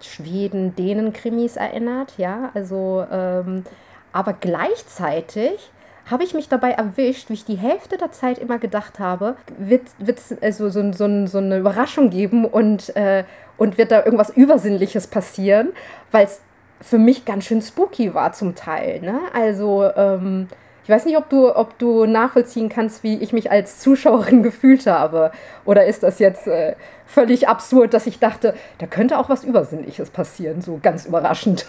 Schweden-Dänen-Krimis 0.00 1.56
erinnert, 1.56 2.14
ja, 2.18 2.50
also 2.54 3.04
ähm, 3.10 3.64
aber 4.12 4.32
gleichzeitig 4.32 5.70
habe 6.10 6.24
ich 6.24 6.34
mich 6.34 6.48
dabei 6.48 6.70
erwischt, 6.70 7.28
wie 7.28 7.34
ich 7.34 7.44
die 7.44 7.56
Hälfte 7.56 7.98
der 7.98 8.12
Zeit 8.12 8.38
immer 8.38 8.58
gedacht 8.58 8.98
habe, 8.98 9.36
wird 9.58 9.88
es 10.06 10.34
also 10.40 10.68
so, 10.68 10.92
so, 10.92 11.26
so 11.26 11.38
eine 11.38 11.58
Überraschung 11.58 12.10
geben 12.10 12.44
und, 12.44 12.94
äh, 12.96 13.24
und 13.56 13.76
wird 13.76 13.90
da 13.90 14.04
irgendwas 14.04 14.30
Übersinnliches 14.30 15.08
passieren, 15.08 15.72
weil 16.12 16.26
es 16.26 16.40
für 16.80 16.98
mich 16.98 17.24
ganz 17.24 17.44
schön 17.44 17.60
spooky 17.60 18.14
war 18.14 18.32
zum 18.32 18.54
Teil. 18.54 19.00
Ne? 19.00 19.18
Also, 19.34 19.90
ähm, 19.96 20.48
ich 20.86 20.90
weiß 20.90 21.04
nicht, 21.04 21.16
ob 21.16 21.28
du, 21.28 21.52
ob 21.52 21.76
du 21.80 22.06
nachvollziehen 22.06 22.68
kannst, 22.68 23.02
wie 23.02 23.20
ich 23.20 23.32
mich 23.32 23.50
als 23.50 23.80
Zuschauerin 23.80 24.42
gefühlt 24.44 24.86
habe. 24.86 25.32
Oder 25.64 25.84
ist 25.84 26.04
das 26.04 26.20
jetzt 26.20 26.46
äh, 26.46 26.76
völlig 27.06 27.48
absurd, 27.48 27.92
dass 27.92 28.06
ich 28.06 28.20
dachte, 28.20 28.54
da 28.78 28.86
könnte 28.86 29.18
auch 29.18 29.28
was 29.28 29.42
Übersinnliches 29.42 30.10
passieren, 30.10 30.60
so 30.60 30.78
ganz 30.80 31.04
überraschend. 31.04 31.66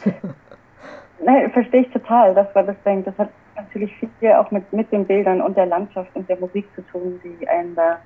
Nein, 1.25 1.49
verstehe 1.51 1.81
ich 1.81 1.89
total, 1.89 2.35
dass 2.35 2.53
man 2.53 2.67
das 2.67 2.75
denkt. 2.85 3.07
Das 3.07 3.17
hat 3.17 3.29
natürlich 3.55 3.91
viel 3.97 4.33
auch 4.33 4.51
mit, 4.51 4.71
mit 4.71 4.91
den 4.91 5.07
Bildern 5.07 5.41
und 5.41 5.57
der 5.57 5.65
Landschaft 5.65 6.11
und 6.13 6.29
der 6.29 6.37
Musik 6.37 6.67
zu 6.75 6.83
tun, 6.83 7.19
die 7.23 7.49
einen 7.49 7.73
da 7.73 7.97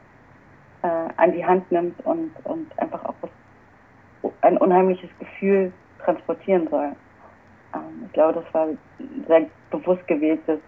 äh, 0.82 0.88
an 1.18 1.34
die 1.34 1.46
Hand 1.46 1.70
nimmt 1.74 2.00
und, 2.06 2.32
und 2.46 2.72
einfach 2.80 3.04
auch 3.04 3.16
was, 3.20 4.32
ein 4.40 4.58
unheimliches 4.58 5.10
Gefühl 5.20 5.74
transportieren 6.06 6.70
soll. 6.70 6.94
Ähm, 7.76 8.06
ich 8.06 8.14
glaube, 8.14 8.42
das 8.42 8.54
war 8.54 8.68
sehr 9.28 9.48
bewusst 9.72 10.08
gewähltes 10.08 10.62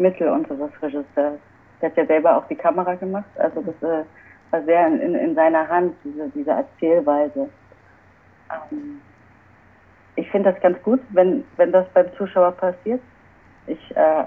Mittel 0.00 0.28
unseres 0.28 0.70
Regisseurs. 0.82 1.38
Der 1.80 1.90
hat 1.90 1.96
ja 1.96 2.06
selber 2.06 2.36
auch 2.36 2.46
die 2.48 2.56
Kamera 2.56 2.94
gemacht, 2.94 3.30
also 3.36 3.62
das 3.62 3.74
äh, 3.82 4.04
war 4.50 4.62
sehr 4.64 4.86
in, 4.86 5.00
in, 5.00 5.14
in, 5.14 5.34
seiner 5.34 5.66
Hand, 5.68 5.94
diese, 6.04 6.28
diese 6.30 6.50
Erzählweise. 6.50 7.48
Ähm, 8.50 9.00
ich 10.16 10.28
finde 10.30 10.52
das 10.52 10.60
ganz 10.60 10.82
gut, 10.82 11.00
wenn, 11.10 11.44
wenn 11.56 11.72
das 11.72 11.86
beim 11.94 12.12
Zuschauer 12.16 12.52
passiert. 12.52 13.00
Ich 13.66 13.96
äh, 13.96 14.24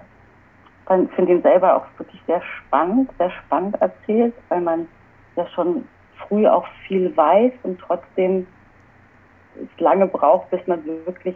finde 0.87 1.33
ihn 1.33 1.41
selber 1.41 1.75
auch 1.75 1.85
wirklich 1.97 2.21
sehr 2.25 2.41
spannend, 2.41 3.11
sehr 3.17 3.31
spannend 3.31 3.79
erzählt, 3.81 4.33
weil 4.49 4.61
man 4.61 4.87
ja 5.35 5.45
schon 5.47 5.87
früh 6.27 6.47
auch 6.47 6.65
viel 6.87 7.15
weiß 7.15 7.51
und 7.63 7.79
trotzdem 7.79 8.47
es 9.55 9.79
lange 9.79 10.07
braucht, 10.07 10.49
bis 10.49 10.65
man 10.67 10.83
wirklich 11.05 11.35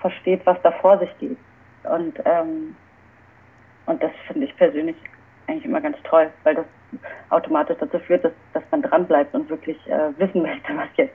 versteht, 0.00 0.44
was 0.44 0.60
da 0.62 0.70
vor 0.72 0.98
sich 0.98 1.18
geht. 1.18 1.38
Und, 1.84 2.14
ähm, 2.24 2.76
und 3.88 4.02
das 4.02 4.10
finde 4.26 4.46
ich 4.46 4.56
persönlich 4.56 4.96
eigentlich 5.46 5.64
immer 5.64 5.80
ganz 5.80 5.96
toll, 6.04 6.28
weil 6.44 6.54
das 6.54 6.66
automatisch 7.30 7.76
dazu 7.80 7.98
führt, 7.98 8.24
dass, 8.24 8.32
dass 8.52 8.62
man 8.70 8.82
dranbleibt 8.82 9.34
und 9.34 9.48
wirklich 9.48 9.78
äh, 9.88 10.10
wissen 10.18 10.42
möchte, 10.42 10.76
was 10.76 10.88
jetzt, 10.96 11.14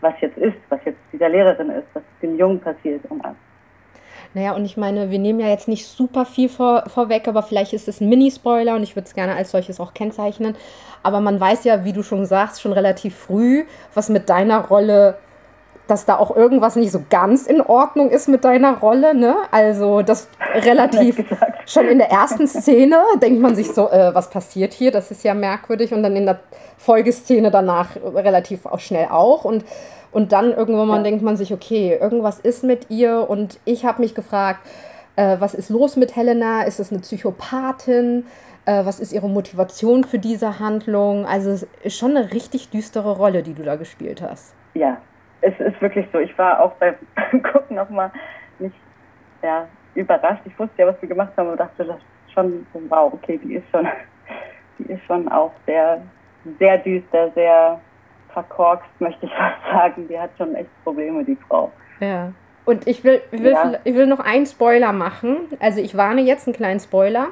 was 0.00 0.14
jetzt 0.20 0.36
ist, 0.36 0.56
was 0.68 0.80
jetzt 0.84 0.98
dieser 1.12 1.28
Lehrerin 1.28 1.70
ist, 1.70 1.86
was 1.94 2.02
dem 2.22 2.38
Jungen 2.38 2.60
passiert 2.60 3.04
und 3.08 3.24
alles. 3.24 3.36
Naja, 4.32 4.52
und 4.52 4.64
ich 4.64 4.76
meine, 4.76 5.10
wir 5.10 5.18
nehmen 5.18 5.40
ja 5.40 5.48
jetzt 5.48 5.66
nicht 5.66 5.86
super 5.86 6.24
viel 6.24 6.48
vor, 6.48 6.84
vorweg, 6.88 7.26
aber 7.26 7.42
vielleicht 7.42 7.72
ist 7.72 7.88
es 7.88 8.00
ein 8.00 8.08
Mini-Spoiler 8.08 8.76
und 8.76 8.82
ich 8.82 8.94
würde 8.94 9.06
es 9.06 9.14
gerne 9.14 9.34
als 9.34 9.50
solches 9.50 9.80
auch 9.80 9.92
kennzeichnen. 9.92 10.56
Aber 11.02 11.20
man 11.20 11.40
weiß 11.40 11.64
ja, 11.64 11.84
wie 11.84 11.92
du 11.92 12.02
schon 12.02 12.26
sagst, 12.26 12.60
schon 12.60 12.72
relativ 12.72 13.16
früh, 13.16 13.64
was 13.94 14.08
mit 14.08 14.28
deiner 14.28 14.68
Rolle 14.68 15.18
dass 15.90 16.04
da 16.04 16.16
auch 16.16 16.34
irgendwas 16.34 16.76
nicht 16.76 16.92
so 16.92 17.02
ganz 17.10 17.46
in 17.46 17.60
Ordnung 17.60 18.10
ist 18.10 18.28
mit 18.28 18.44
deiner 18.44 18.78
Rolle. 18.78 19.14
Ne? 19.14 19.36
Also 19.50 20.02
das 20.02 20.28
relativ 20.54 21.24
schon 21.66 21.88
in 21.88 21.98
der 21.98 22.10
ersten 22.10 22.46
Szene 22.46 23.02
denkt 23.20 23.40
man 23.40 23.56
sich 23.56 23.72
so, 23.72 23.90
äh, 23.90 24.14
was 24.14 24.30
passiert 24.30 24.72
hier? 24.72 24.92
Das 24.92 25.10
ist 25.10 25.24
ja 25.24 25.34
merkwürdig. 25.34 25.92
Und 25.92 26.02
dann 26.02 26.14
in 26.14 26.26
der 26.26 26.40
Folgeszene 26.78 27.50
danach 27.50 27.96
relativ 27.96 28.66
auch 28.66 28.78
schnell 28.78 29.08
auch. 29.10 29.44
Und, 29.44 29.64
und 30.12 30.32
dann 30.32 30.52
irgendwann 30.52 30.88
ja. 30.88 31.02
denkt 31.02 31.22
man 31.22 31.36
sich, 31.36 31.52
okay, 31.52 31.98
irgendwas 32.00 32.38
ist 32.38 32.62
mit 32.62 32.88
ihr. 32.90 33.28
Und 33.28 33.58
ich 33.64 33.84
habe 33.84 34.00
mich 34.00 34.14
gefragt, 34.14 34.60
äh, 35.16 35.36
was 35.40 35.54
ist 35.54 35.70
los 35.70 35.96
mit 35.96 36.14
Helena? 36.14 36.62
Ist 36.62 36.78
es 36.78 36.92
eine 36.92 37.00
Psychopathin? 37.00 38.26
Äh, 38.64 38.84
was 38.84 39.00
ist 39.00 39.12
ihre 39.12 39.28
Motivation 39.28 40.04
für 40.04 40.20
diese 40.20 40.60
Handlung? 40.60 41.26
Also 41.26 41.50
es 41.50 41.66
ist 41.82 41.98
schon 41.98 42.16
eine 42.16 42.32
richtig 42.32 42.70
düstere 42.70 43.16
Rolle, 43.16 43.42
die 43.42 43.54
du 43.54 43.64
da 43.64 43.74
gespielt 43.74 44.22
hast. 44.22 44.54
Ja, 44.74 44.98
es 45.40 45.58
ist 45.60 45.80
wirklich 45.80 46.06
so. 46.12 46.18
Ich 46.18 46.36
war 46.38 46.60
auch 46.60 46.72
beim 46.72 46.94
Gucken 47.42 47.76
nochmal 47.76 48.10
nicht 48.58 48.74
ja, 49.42 49.66
überrascht. 49.94 50.42
Ich 50.44 50.58
wusste 50.58 50.74
ja, 50.78 50.86
was 50.86 51.00
wir 51.00 51.08
gemacht 51.08 51.32
haben 51.36 51.50
und 51.50 51.58
dachte 51.58 51.84
das 51.84 52.00
schon, 52.32 52.66
wow, 52.88 53.12
okay, 53.12 53.38
die 53.42 53.54
ist 53.54 53.68
schon, 53.70 53.86
die 54.78 54.92
ist 54.92 55.04
schon 55.06 55.28
auch 55.28 55.52
sehr, 55.66 56.02
sehr 56.58 56.78
düster, 56.78 57.30
sehr 57.34 57.80
verkorkst, 58.32 58.88
möchte 59.00 59.26
ich 59.26 59.32
fast 59.36 59.62
sagen. 59.70 60.08
Die 60.08 60.18
hat 60.18 60.30
schon 60.36 60.54
echt 60.54 60.70
Probleme, 60.84 61.24
die 61.24 61.36
Frau. 61.48 61.72
Ja. 62.00 62.32
Und 62.64 62.86
ich 62.86 63.02
will, 63.02 63.20
ich 63.32 63.42
will, 63.42 63.52
ja. 63.52 63.72
ich 63.82 63.94
will 63.94 64.06
noch 64.06 64.20
einen 64.20 64.46
Spoiler 64.46 64.92
machen. 64.92 65.48
Also 65.58 65.80
ich 65.80 65.96
warne 65.96 66.20
jetzt 66.20 66.46
einen 66.46 66.54
kleinen 66.54 66.78
Spoiler. 66.78 67.28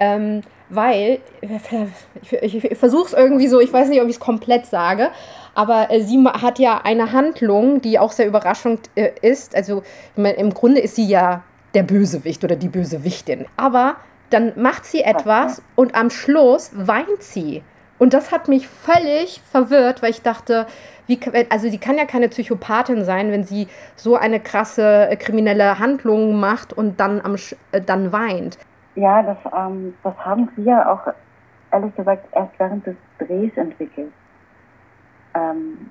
Ähm, 0.00 0.40
weil, 0.74 1.20
ich, 1.40 2.32
ich, 2.32 2.64
ich 2.64 2.78
versuche 2.78 3.06
es 3.06 3.12
irgendwie 3.12 3.48
so, 3.48 3.60
ich 3.60 3.72
weiß 3.72 3.88
nicht, 3.88 4.00
ob 4.00 4.08
ich 4.08 4.14
es 4.14 4.20
komplett 4.20 4.66
sage, 4.66 5.10
aber 5.54 5.90
äh, 5.90 6.00
sie 6.02 6.22
hat 6.24 6.58
ja 6.58 6.80
eine 6.82 7.12
Handlung, 7.12 7.80
die 7.80 7.98
auch 7.98 8.12
sehr 8.12 8.26
überraschend 8.26 8.90
äh, 8.94 9.10
ist. 9.20 9.54
Also 9.54 9.82
im 10.16 10.54
Grunde 10.54 10.80
ist 10.80 10.96
sie 10.96 11.06
ja 11.06 11.42
der 11.74 11.82
Bösewicht 11.82 12.42
oder 12.44 12.56
die 12.56 12.68
Bösewichtin. 12.68 13.46
Aber 13.56 13.96
dann 14.30 14.52
macht 14.56 14.84
sie 14.84 15.02
etwas 15.02 15.62
und 15.74 15.94
am 15.94 16.10
Schluss 16.10 16.70
weint 16.74 17.22
sie. 17.22 17.62
Und 17.98 18.14
das 18.14 18.32
hat 18.32 18.48
mich 18.48 18.66
völlig 18.66 19.40
verwirrt, 19.50 20.02
weil 20.02 20.10
ich 20.10 20.22
dachte, 20.22 20.66
wie, 21.06 21.20
also 21.50 21.70
die 21.70 21.78
kann 21.78 21.98
ja 21.98 22.04
keine 22.04 22.28
Psychopathin 22.28 23.04
sein, 23.04 23.30
wenn 23.30 23.44
sie 23.44 23.68
so 23.94 24.16
eine 24.16 24.40
krasse 24.40 25.08
äh, 25.08 25.16
kriminelle 25.16 25.78
Handlung 25.78 26.40
macht 26.40 26.72
und 26.72 26.98
dann, 26.98 27.20
am, 27.20 27.36
äh, 27.72 27.80
dann 27.80 28.10
weint. 28.10 28.58
Ja, 28.94 29.22
das, 29.22 29.38
ähm, 29.56 29.94
das 30.02 30.16
haben 30.18 30.50
wir 30.56 30.90
auch 30.90 31.12
ehrlich 31.70 31.94
gesagt 31.96 32.26
erst 32.32 32.58
während 32.58 32.86
des 32.86 32.96
Drehs 33.18 33.56
entwickelt. 33.56 34.12
Ähm, 35.34 35.90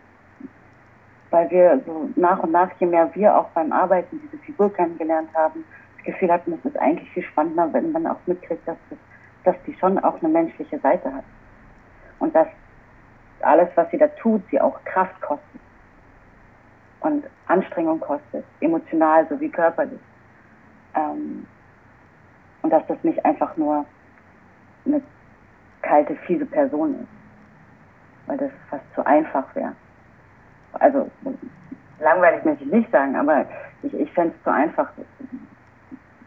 weil 1.31 1.49
wir 1.49 1.81
so 1.85 2.09
nach 2.15 2.39
und 2.39 2.51
nach, 2.51 2.69
je 2.79 2.85
mehr 2.85 3.09
wir 3.15 3.35
auch 3.35 3.49
beim 3.49 3.71
Arbeiten 3.71 4.21
diese 4.21 4.37
Figur 4.43 4.71
kennengelernt 4.71 5.29
haben, 5.33 5.63
das 5.95 6.05
Gefühl 6.05 6.31
hatten, 6.31 6.53
es 6.53 6.65
ist 6.65 6.77
eigentlich 6.77 7.09
viel 7.11 7.23
spannender, 7.23 7.71
wenn 7.71 7.91
man 7.91 8.05
auch 8.05 8.19
mitkriegt, 8.25 8.67
dass, 8.67 8.77
das, 8.89 8.99
dass 9.45 9.55
die 9.65 9.73
schon 9.79 9.97
auch 9.99 10.21
eine 10.21 10.29
menschliche 10.29 10.77
Seite 10.79 11.11
hat. 11.13 11.23
Und 12.19 12.35
dass 12.35 12.47
alles, 13.41 13.69
was 13.75 13.89
sie 13.89 13.97
da 13.97 14.07
tut, 14.07 14.43
sie 14.51 14.61
auch 14.61 14.83
Kraft 14.85 15.19
kostet. 15.21 15.61
Und 16.99 17.25
Anstrengung 17.47 17.99
kostet, 17.99 18.45
emotional 18.59 19.27
sowie 19.27 19.49
körperlich. 19.49 19.99
Ähm, 20.93 21.47
und 22.61 22.71
dass 22.71 22.85
das 22.87 23.03
nicht 23.03 23.23
einfach 23.25 23.55
nur 23.57 23.85
eine 24.85 25.01
kalte, 25.81 26.15
fiese 26.27 26.45
Person 26.45 27.01
ist. 27.01 28.27
Weil 28.27 28.37
das 28.37 28.51
fast 28.69 28.83
zu 28.93 29.05
einfach 29.05 29.53
wäre. 29.55 29.73
Also, 30.73 31.09
langweilig 31.99 32.45
möchte 32.45 32.63
ich 32.63 32.71
nicht 32.71 32.91
sagen, 32.91 33.15
aber 33.15 33.45
ich, 33.83 33.93
ich 33.93 34.11
fände 34.13 34.33
es 34.37 34.43
zu 34.43 34.51
einfach, 34.51 34.89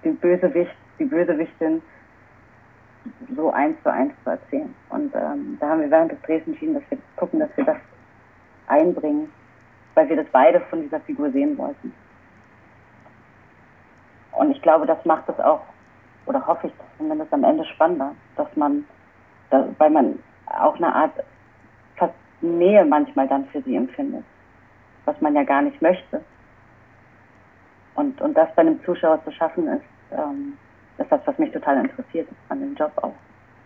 die 0.02 0.10
Bösewicht, 0.10 0.74
die 0.98 1.04
Bösewichtin 1.04 1.82
so 3.36 3.50
eins 3.50 3.80
zu 3.82 3.92
eins 3.92 4.12
zu 4.22 4.30
erzählen. 4.30 4.74
Und 4.90 5.14
ähm, 5.14 5.56
da 5.60 5.68
haben 5.68 5.80
wir 5.80 5.90
während 5.90 6.12
des 6.12 6.20
Drehs 6.22 6.46
entschieden, 6.46 6.74
dass 6.74 6.82
wir 6.90 6.98
gucken, 7.16 7.40
dass 7.40 7.54
wir 7.56 7.64
das 7.64 7.76
einbringen, 8.66 9.30
weil 9.94 10.08
wir 10.08 10.16
das 10.16 10.26
beide 10.32 10.60
von 10.60 10.82
dieser 10.82 11.00
Figur 11.00 11.30
sehen 11.30 11.56
wollten. 11.58 11.92
Und 14.32 14.50
ich 14.50 14.60
glaube, 14.62 14.86
das 14.86 15.04
macht 15.04 15.28
es 15.28 15.38
auch 15.38 15.60
oder 16.26 16.46
hoffe 16.46 16.68
ich 16.68 16.72
zumindest 16.98 17.32
am 17.32 17.44
Ende 17.44 17.64
spannender, 17.64 18.14
dass 18.36 18.48
man, 18.56 18.84
da, 19.50 19.66
weil 19.78 19.90
man 19.90 20.18
auch 20.46 20.76
eine 20.76 20.94
Art 20.94 21.12
fast 21.96 22.14
Nähe 22.40 22.84
manchmal 22.84 23.28
dann 23.28 23.46
für 23.46 23.62
sie 23.62 23.76
empfindet, 23.76 24.24
was 25.04 25.20
man 25.20 25.34
ja 25.34 25.42
gar 25.42 25.62
nicht 25.62 25.80
möchte. 25.80 26.20
Und, 27.94 28.20
und 28.20 28.34
das 28.36 28.48
bei 28.54 28.62
einem 28.62 28.82
Zuschauer 28.84 29.22
zu 29.24 29.30
schaffen, 29.30 29.68
ist, 29.68 29.84
ähm, 30.12 30.58
ist 30.98 31.10
das, 31.10 31.20
was 31.24 31.38
mich 31.38 31.52
total 31.52 31.78
interessiert 31.78 32.28
an 32.48 32.60
dem 32.60 32.74
Job 32.74 32.92
auch. 32.96 33.14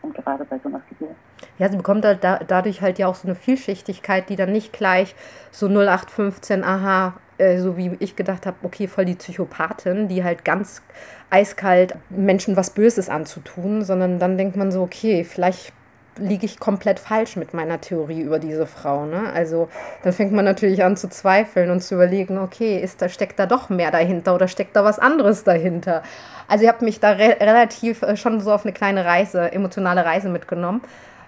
Und 0.03 0.15
gerade 0.15 0.45
bei 0.45 0.59
so 0.59 0.69
einer 0.69 0.81
Figur. 0.81 1.15
Ja, 1.59 1.69
sie 1.69 1.77
bekommt 1.77 2.05
halt 2.05 2.23
da, 2.23 2.39
dadurch 2.39 2.83
halt 2.83 2.99
ja 2.99 3.09
auch 3.09 3.15
so 3.15 3.27
eine 3.27 3.35
Vielschichtigkeit, 3.35 4.29
die 4.29 4.37
dann 4.37 4.53
nicht 4.53 4.73
gleich 4.73 5.15
so 5.51 5.67
0815, 5.67 6.63
aha, 6.63 7.15
äh, 7.39 7.59
so 7.59 7.77
wie 7.77 7.97
ich 8.01 8.17
gedacht 8.17 8.47
habe, 8.47 8.57
okay, 8.63 8.89
voll 8.89 9.05
die 9.05 9.15
Psychopathin, 9.15 10.09
die 10.09 10.25
halt 10.25 10.45
ganz 10.45 10.83
eiskalt 11.31 11.95
Menschen 12.11 12.57
was 12.57 12.71
Böses 12.71 13.09
anzutun, 13.09 13.85
sondern 13.85 14.19
dann 14.19 14.37
denkt 14.37 14.57
man 14.57 14.73
so, 14.73 14.83
okay, 14.83 15.25
vielleicht 15.25 15.73
liege 16.19 16.47
ich 16.47 16.59
komplett 16.59 16.99
falsch 16.99 17.37
mit 17.37 17.55
meiner 17.55 17.81
Theorie 17.81 18.21
über 18.21 18.39
diese 18.39 18.67
Frau. 18.67 19.07
Ne? 19.07 19.33
Also 19.33 19.69
dann 20.03 20.13
fängt 20.13 20.33
man 20.33 20.45
natürlich 20.45 20.83
an 20.83 20.97
zu 20.97 21.09
zweifeln 21.09 21.71
und 21.71 21.81
zu 21.81 21.95
überlegen, 21.95 22.39
okay, 22.39 22.79
ist 22.79 23.01
da, 23.03 23.09
steckt 23.09 23.39
da 23.39 23.47
doch 23.47 23.69
mehr 23.69 23.91
dahinter 23.91 24.35
oder 24.35 24.49
steckt 24.49 24.77
da 24.77 24.85
was 24.85 24.99
anderes 24.99 25.45
dahinter? 25.45 26.03
Also 26.49 26.65
ich 26.65 26.69
habe 26.69 26.85
mich 26.85 27.01
da 27.01 27.13
re 27.13 27.37
relativ 27.41 28.03
äh, 28.03 28.17
schon 28.17 28.41
so 28.41 28.53
auf 28.53 28.65
eine 28.65 28.73
kleine 28.73 29.05
Reise, 29.05 29.53
emotionale 29.53 30.05
Reise 30.05 30.29
mitgenommen, 30.29 30.83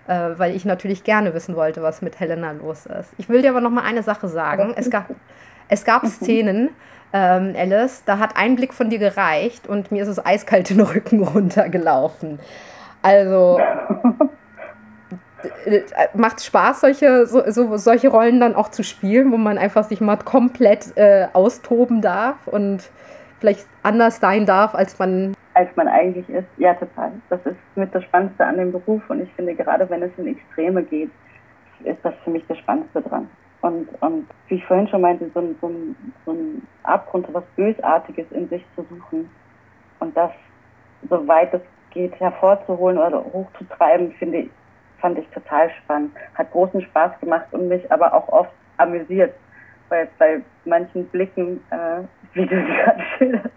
äh, 0.08 0.30
weil 0.36 0.54
ich 0.54 0.64
natürlich 0.64 1.04
gerne 1.04 1.34
wissen 1.34 1.56
wollte, 1.56 1.82
was 1.82 2.02
mit 2.02 2.18
Helena 2.20 2.52
los 2.52 2.86
ist. 2.86 3.10
Ich 3.18 3.28
will 3.28 3.42
dir 3.42 3.50
aber 3.50 3.60
noch 3.60 3.70
mal 3.70 3.84
eine 3.84 4.02
Sache 4.02 4.28
sagen. 4.28 4.72
Es 4.76 4.90
gab, 4.90 5.06
es 5.70 5.84
gab 5.84 6.06
Szenen, 6.06 6.70
ähm, 7.12 7.54
Alice, 7.56 8.04
da 8.04 8.18
hat 8.18 8.36
ein 8.36 8.56
Blick 8.56 8.74
von 8.74 8.90
dir 8.90 8.98
gereicht 8.98 9.66
und 9.66 9.90
mir 9.90 10.02
ist 10.02 10.08
es 10.08 10.24
eiskalt 10.24 10.70
den 10.70 10.80
Rücken 10.80 11.22
runtergelaufen. 11.24 12.38
Also 13.02 13.58
macht 16.14 16.42
Spaß, 16.42 16.82
solche, 16.82 17.26
so, 17.26 17.42
so, 17.50 17.76
solche 17.76 18.08
Rollen 18.08 18.40
dann 18.40 18.54
auch 18.54 18.68
zu 18.68 18.82
spielen, 18.82 19.32
wo 19.32 19.38
man 19.38 19.56
einfach 19.56 19.84
sich 19.84 20.00
mal 20.00 20.16
komplett 20.16 20.96
äh, 20.96 21.28
austoben 21.32 22.02
darf 22.02 22.46
und 22.46 22.90
vielleicht 23.38 23.66
anders 23.82 24.20
sein 24.20 24.44
darf, 24.44 24.74
als 24.74 24.98
man 24.98 25.34
als 25.54 25.74
man 25.76 25.88
eigentlich 25.88 26.28
ist. 26.28 26.46
Ja, 26.58 26.74
total. 26.74 27.12
Das 27.28 27.40
ist 27.44 27.56
mit 27.74 27.94
das 27.94 28.04
Spannendste 28.04 28.44
an 28.44 28.58
dem 28.58 28.72
Beruf 28.72 29.02
und 29.08 29.20
ich 29.20 29.32
finde, 29.32 29.54
gerade 29.54 29.88
wenn 29.90 30.02
es 30.02 30.10
in 30.16 30.26
Extreme 30.26 30.82
geht, 30.82 31.10
ist 31.84 31.98
das 32.02 32.14
für 32.22 32.30
mich 32.30 32.44
das 32.48 32.58
Spannendste 32.58 33.02
dran. 33.02 33.28
Und, 33.62 33.88
und 34.00 34.26
wie 34.48 34.54
ich 34.54 34.64
vorhin 34.64 34.88
schon 34.88 35.02
meinte, 35.02 35.30
so 35.34 35.40
ein, 35.40 35.56
so 35.60 35.68
ein, 35.68 35.96
so 36.24 36.32
ein 36.32 36.66
Abgrund, 36.82 37.26
so 37.26 37.34
was 37.34 37.44
Bösartiges 37.56 38.26
in 38.32 38.48
sich 38.48 38.64
zu 38.74 38.84
suchen 38.88 39.28
und 40.00 40.16
das, 40.16 40.30
soweit 41.08 41.52
es 41.52 41.60
geht, 41.90 42.18
hervorzuholen 42.18 42.98
oder 42.98 43.22
hochzutreiben, 43.22 44.12
finde 44.12 44.38
ich, 44.38 44.50
fand 45.00 45.18
ich 45.18 45.28
total 45.28 45.70
spannend. 45.82 46.12
Hat 46.34 46.50
großen 46.52 46.82
Spaß 46.82 47.20
gemacht 47.20 47.46
und 47.52 47.68
mich 47.68 47.90
aber 47.92 48.14
auch 48.14 48.28
oft 48.28 48.52
amüsiert, 48.78 49.34
weil 49.88 50.08
bei 50.18 50.40
manchen 50.64 51.06
Blicken, 51.08 51.60
äh, 51.70 52.02
wie 52.32 52.46
du 52.46 52.56
sie 52.56 52.72
gerade 52.72 53.02
schilderst, 53.18 53.50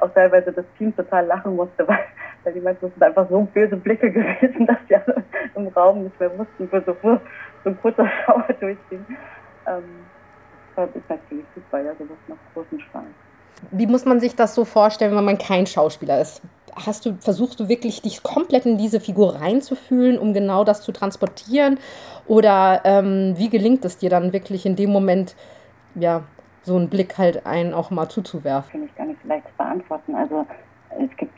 auch 0.00 0.12
teilweise 0.12 0.52
das 0.52 0.64
Team 0.76 0.94
total 0.94 1.26
lachen 1.26 1.56
musste, 1.56 1.86
weil, 1.88 1.98
weil 2.44 2.52
die 2.52 2.60
meinten, 2.60 2.86
das 2.86 2.92
sind 2.92 3.02
einfach 3.02 3.28
so 3.30 3.40
böse 3.42 3.76
Blicke 3.76 4.10
gewesen, 4.12 4.66
dass 4.66 4.78
die 4.88 4.96
alle 4.96 5.22
im 5.54 5.68
Raum 5.68 6.04
nicht 6.04 6.20
mehr 6.20 6.36
wussten, 6.38 6.68
wo 6.70 6.80
so, 6.80 6.96
so 7.02 7.70
ein 7.70 7.80
kurzer 7.80 8.08
Schauer 8.24 8.46
durchging. 8.60 9.04
Ähm, 9.66 9.84
ist 10.94 11.08
natürlich 11.08 11.44
super, 11.54 11.80
ja, 11.80 11.92
sowas 11.94 12.18
macht 12.28 12.38
großen 12.54 12.80
Spaß. 12.80 13.04
Wie 13.70 13.86
muss 13.86 14.04
man 14.04 14.20
sich 14.20 14.36
das 14.36 14.54
so 14.54 14.64
vorstellen, 14.64 15.16
wenn 15.16 15.24
man 15.24 15.38
kein 15.38 15.66
Schauspieler 15.66 16.20
ist? 16.20 16.42
Hast 16.74 17.06
du, 17.06 17.16
versuchst 17.18 17.58
du 17.58 17.68
wirklich, 17.68 18.02
dich 18.02 18.22
komplett 18.22 18.66
in 18.66 18.76
diese 18.76 19.00
Figur 19.00 19.36
reinzufühlen, 19.36 20.18
um 20.18 20.34
genau 20.34 20.62
das 20.64 20.82
zu 20.82 20.92
transportieren? 20.92 21.78
Oder 22.26 22.82
ähm, 22.84 23.34
wie 23.38 23.48
gelingt 23.48 23.84
es 23.86 23.96
dir 23.96 24.10
dann 24.10 24.34
wirklich 24.34 24.66
in 24.66 24.76
dem 24.76 24.90
Moment, 24.90 25.34
ja, 25.94 26.24
so 26.62 26.76
einen 26.76 26.90
Blick 26.90 27.16
halt 27.16 27.46
einen 27.46 27.72
auch 27.72 27.90
mal 27.90 28.08
zuzuwerfen? 28.10 28.70
Finde 28.70 28.88
ich 28.88 28.94
gar 28.96 29.06
nicht 29.06 29.24
leicht 29.24 29.46
zu 29.46 29.52
beantworten. 29.56 30.14
Also 30.14 30.44
es 30.90 31.16
gibt 31.16 31.32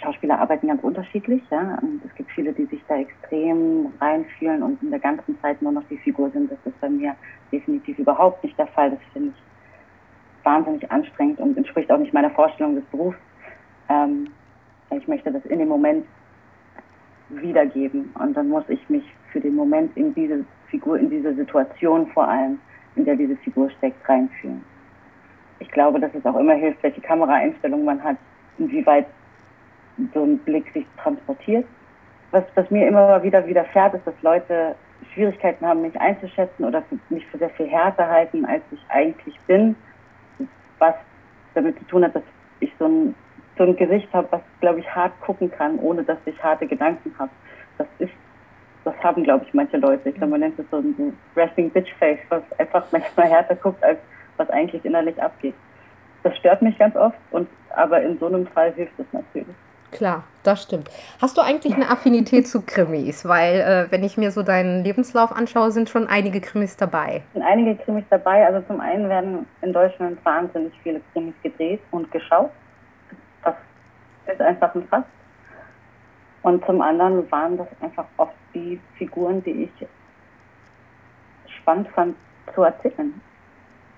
Schauspieler 0.00 0.38
arbeiten 0.38 0.68
ganz 0.68 0.82
unterschiedlich. 0.82 1.42
Ja? 1.50 1.78
Und 1.82 2.02
es 2.04 2.14
gibt 2.14 2.30
viele, 2.32 2.52
die 2.52 2.64
sich 2.66 2.82
da 2.88 2.96
extrem 2.96 3.92
reinfühlen 4.00 4.62
und 4.62 4.82
in 4.82 4.90
der 4.90 5.00
ganzen 5.00 5.38
Zeit 5.40 5.60
nur 5.62 5.72
noch 5.72 5.84
die 5.90 5.98
Figur 5.98 6.30
sind. 6.30 6.50
Das 6.50 6.58
ist 6.64 6.80
bei 6.80 6.88
mir 6.88 7.14
definitiv 7.52 7.98
überhaupt 7.98 8.42
nicht 8.44 8.58
der 8.58 8.66
Fall. 8.68 8.90
Das 8.90 9.00
finde 9.12 9.30
ich 9.30 10.44
wahnsinnig 10.44 10.90
anstrengend 10.90 11.40
und 11.40 11.56
entspricht 11.56 11.90
auch 11.90 11.98
nicht 11.98 12.14
meiner 12.14 12.30
Vorstellung 12.30 12.74
des 12.74 12.84
Berufs. 12.86 13.18
Ähm, 13.88 14.28
ich 14.90 15.06
möchte 15.06 15.30
das 15.30 15.44
in 15.46 15.58
dem 15.58 15.68
Moment 15.68 16.06
wiedergeben 17.28 18.12
und 18.18 18.36
dann 18.36 18.48
muss 18.48 18.64
ich 18.68 18.88
mich 18.88 19.04
für 19.30 19.40
den 19.40 19.54
Moment 19.54 19.96
in 19.96 20.14
diese 20.14 20.44
Figur, 20.68 20.98
in 20.98 21.10
diese 21.10 21.34
Situation 21.34 22.08
vor 22.08 22.26
allem, 22.26 22.58
in 22.96 23.04
der 23.04 23.16
diese 23.16 23.36
Figur 23.36 23.70
steckt, 23.70 24.08
reinfühlen. 24.08 24.64
Ich 25.60 25.70
glaube, 25.70 26.00
dass 26.00 26.12
es 26.14 26.24
auch 26.24 26.36
immer 26.36 26.54
hilft, 26.54 26.82
welche 26.82 27.00
Kameraeinstellung 27.00 27.84
man 27.84 28.02
hat, 28.02 28.16
inwieweit 28.58 29.06
so 30.14 30.24
ein 30.24 30.38
Blick 30.38 30.72
sich 30.72 30.86
transportiert. 31.02 31.66
Was, 32.30 32.44
was 32.54 32.70
mir 32.70 32.86
immer 32.86 33.22
wieder 33.22 33.46
widerfährt, 33.46 33.94
ist, 33.94 34.06
dass 34.06 34.14
Leute 34.22 34.74
Schwierigkeiten 35.12 35.66
haben, 35.66 35.82
mich 35.82 35.98
einzuschätzen 36.00 36.64
oder 36.64 36.82
mich 37.08 37.26
für 37.26 37.38
sehr 37.38 37.50
viel 37.50 37.68
härter 37.68 38.08
halten, 38.08 38.44
als 38.44 38.62
ich 38.70 38.80
eigentlich 38.88 39.38
bin. 39.46 39.74
Was 40.78 40.94
damit 41.54 41.78
zu 41.78 41.84
tun 41.86 42.04
hat, 42.04 42.14
dass 42.14 42.22
ich 42.60 42.72
so 42.78 42.86
ein, 42.86 43.14
so 43.58 43.64
ein 43.64 43.76
Gesicht 43.76 44.08
habe, 44.12 44.28
was, 44.30 44.40
glaube 44.60 44.80
ich, 44.80 44.94
hart 44.94 45.12
gucken 45.20 45.50
kann, 45.50 45.78
ohne 45.78 46.04
dass 46.04 46.18
ich 46.26 46.42
harte 46.42 46.66
Gedanken 46.66 47.14
habe. 47.18 47.30
Das 47.78 47.88
ist, 47.98 48.12
das 48.84 48.94
haben, 49.02 49.24
glaube 49.24 49.44
ich, 49.46 49.54
manche 49.54 49.78
Leute. 49.78 50.10
Ich 50.10 50.14
glaube, 50.14 50.32
man 50.32 50.40
nennt 50.40 50.58
es 50.58 50.66
so 50.70 50.78
ein 50.78 51.16
Resting 51.36 51.70
Bitch 51.70 51.92
Face, 51.98 52.20
was 52.28 52.42
einfach 52.58 52.86
manchmal 52.92 53.26
härter 53.28 53.56
guckt, 53.56 53.82
als 53.82 53.98
was 54.36 54.48
eigentlich 54.50 54.84
innerlich 54.84 55.20
abgeht. 55.20 55.54
Das 56.22 56.36
stört 56.36 56.62
mich 56.62 56.78
ganz 56.78 56.96
oft, 56.96 57.18
und, 57.30 57.48
aber 57.70 58.02
in 58.02 58.18
so 58.18 58.26
einem 58.26 58.46
Fall 58.46 58.72
hilft 58.72 58.98
es 58.98 59.06
natürlich. 59.12 59.54
Klar, 59.90 60.24
das 60.44 60.62
stimmt. 60.62 60.88
Hast 61.20 61.36
du 61.36 61.42
eigentlich 61.42 61.74
eine 61.74 61.90
Affinität 61.90 62.46
zu 62.46 62.62
Krimis? 62.62 63.26
Weil, 63.26 63.60
äh, 63.60 63.90
wenn 63.90 64.04
ich 64.04 64.16
mir 64.16 64.30
so 64.30 64.42
deinen 64.42 64.84
Lebenslauf 64.84 65.32
anschaue, 65.32 65.72
sind 65.72 65.88
schon 65.88 66.06
einige 66.06 66.40
Krimis 66.40 66.76
dabei. 66.76 67.22
Sind 67.32 67.42
einige 67.42 67.76
Krimis 67.82 68.04
dabei. 68.08 68.46
Also 68.46 68.60
zum 68.66 68.80
einen 68.80 69.08
werden 69.08 69.46
in 69.62 69.72
Deutschland 69.72 70.24
wahnsinnig 70.24 70.72
viele 70.82 71.00
Krimis 71.12 71.34
gedreht 71.42 71.80
und 71.90 72.10
geschaut. 72.12 72.50
Das 73.42 73.54
ist 74.26 74.40
einfach 74.40 74.74
ein 74.74 74.86
Fakt. 74.88 75.08
Und 76.42 76.64
zum 76.64 76.80
anderen 76.80 77.30
waren 77.30 77.58
das 77.58 77.68
einfach 77.80 78.06
oft 78.16 78.32
die 78.54 78.80
Figuren, 78.96 79.42
die 79.42 79.64
ich 79.64 79.88
spannend 81.60 81.88
fand 81.88 82.16
zu 82.54 82.62
erzählen. 82.62 83.20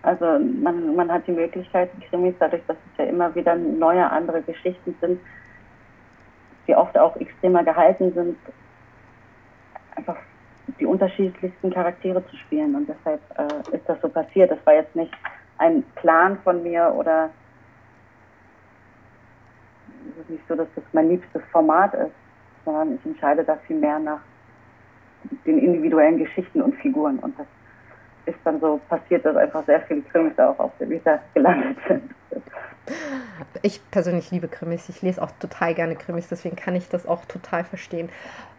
Also 0.03 0.25
man, 0.25 0.97
man 0.97 1.13
hat 1.13 1.27
die 1.29 1.33
Möglichkeit, 1.33 1.91
Krimis, 2.11 2.35
dadurch, 2.41 2.63
dass 2.67 2.77
es 2.77 2.99
ja 2.99 3.05
immer 3.05 3.33
wieder 3.35 3.55
neue, 3.55 4.11
andere 4.11 4.43
Geschichten 4.43 4.97
sind, 5.01 5.21
die 6.73 6.77
oft 6.77 6.97
auch 6.97 7.15
extremer 7.17 7.63
gehalten 7.63 8.15
sind, 8.15 8.37
einfach 9.95 10.17
die 10.81 10.87
unterschiedlichsten 10.87 11.71
Charaktere 11.71 12.27
zu 12.29 12.37
spielen. 12.37 12.75
Und 12.75 12.89
deshalb 12.89 13.21
äh, 13.37 13.77
ist 13.77 13.87
das 13.87 14.01
so 14.01 14.09
passiert. 14.09 14.51
Das 14.51 14.59
war 14.65 14.75
jetzt 14.75 14.97
nicht 14.97 15.13
ein 15.59 15.83
Plan 15.97 16.39
von 16.43 16.63
mir 16.63 16.91
oder 16.97 17.29
es 20.11 20.23
ist 20.23 20.31
nicht 20.31 20.49
so, 20.49 20.55
dass 20.55 20.69
das 20.75 20.85
mein 20.93 21.11
liebstes 21.11 21.43
Format 21.53 21.93
ist, 21.93 22.15
sondern 22.65 22.95
ich 22.95 23.05
entscheide 23.05 23.45
da 23.45 23.57
viel 23.67 23.77
mehr 23.77 23.99
nach 23.99 24.21
den 25.45 25.59
individuellen 25.59 26.19
Geschichten 26.19 26.63
und 26.63 26.75
Figuren. 26.77 27.19
Und 27.19 27.39
das 27.39 27.47
ist 28.25 28.39
dann 28.45 28.61
so 28.61 28.81
passiert, 28.89 29.27
dass 29.27 29.37
einfach 29.37 29.65
sehr 29.67 29.83
viele 29.83 30.01
Krimis 30.03 30.39
auch 30.39 30.59
auf 30.59 30.73
der 30.81 30.89
Vita 30.89 31.19
gelandet 31.35 31.77
sind. 31.87 32.11
Ich 33.65 33.81
persönlich 33.91 34.33
liebe 34.33 34.49
Krimis. 34.49 34.89
Ich 34.89 35.03
lese 35.03 35.23
auch 35.23 35.31
total 35.39 35.75
gerne 35.75 35.95
Krimis, 35.95 36.29
deswegen 36.29 36.57
kann 36.57 36.75
ich 36.75 36.89
das 36.89 37.07
auch 37.07 37.25
total 37.27 37.63
verstehen. 37.63 38.09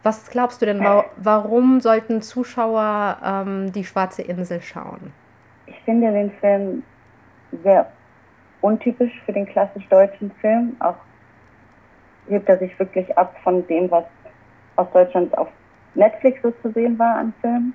Was 0.02 0.30
glaubst 0.30 0.62
du 0.62 0.66
denn, 0.66 0.80
wa 0.80 1.04
warum 1.16 1.80
sollten 1.80 2.22
Zuschauer 2.22 3.18
ähm, 3.22 3.72
die 3.72 3.84
Schwarze 3.84 4.22
Insel 4.22 4.62
schauen? 4.62 5.12
Ich 5.66 5.78
finde 5.84 6.10
den 6.10 6.30
Film 6.32 6.82
sehr 7.62 7.90
untypisch 8.62 9.12
für 9.26 9.32
den 9.32 9.46
klassisch 9.46 9.86
deutschen 9.88 10.30
Film. 10.40 10.74
Auch 10.80 10.96
hebt 12.28 12.48
er 12.48 12.58
sich 12.58 12.78
wirklich 12.78 13.16
ab 13.18 13.36
von 13.42 13.66
dem, 13.66 13.90
was 13.90 14.04
aus 14.76 14.90
Deutschland 14.92 15.36
auf 15.36 15.48
Netflix 15.94 16.40
so 16.42 16.50
zu 16.62 16.72
sehen 16.72 16.98
war 16.98 17.16
an 17.16 17.34
Filmen. 17.42 17.74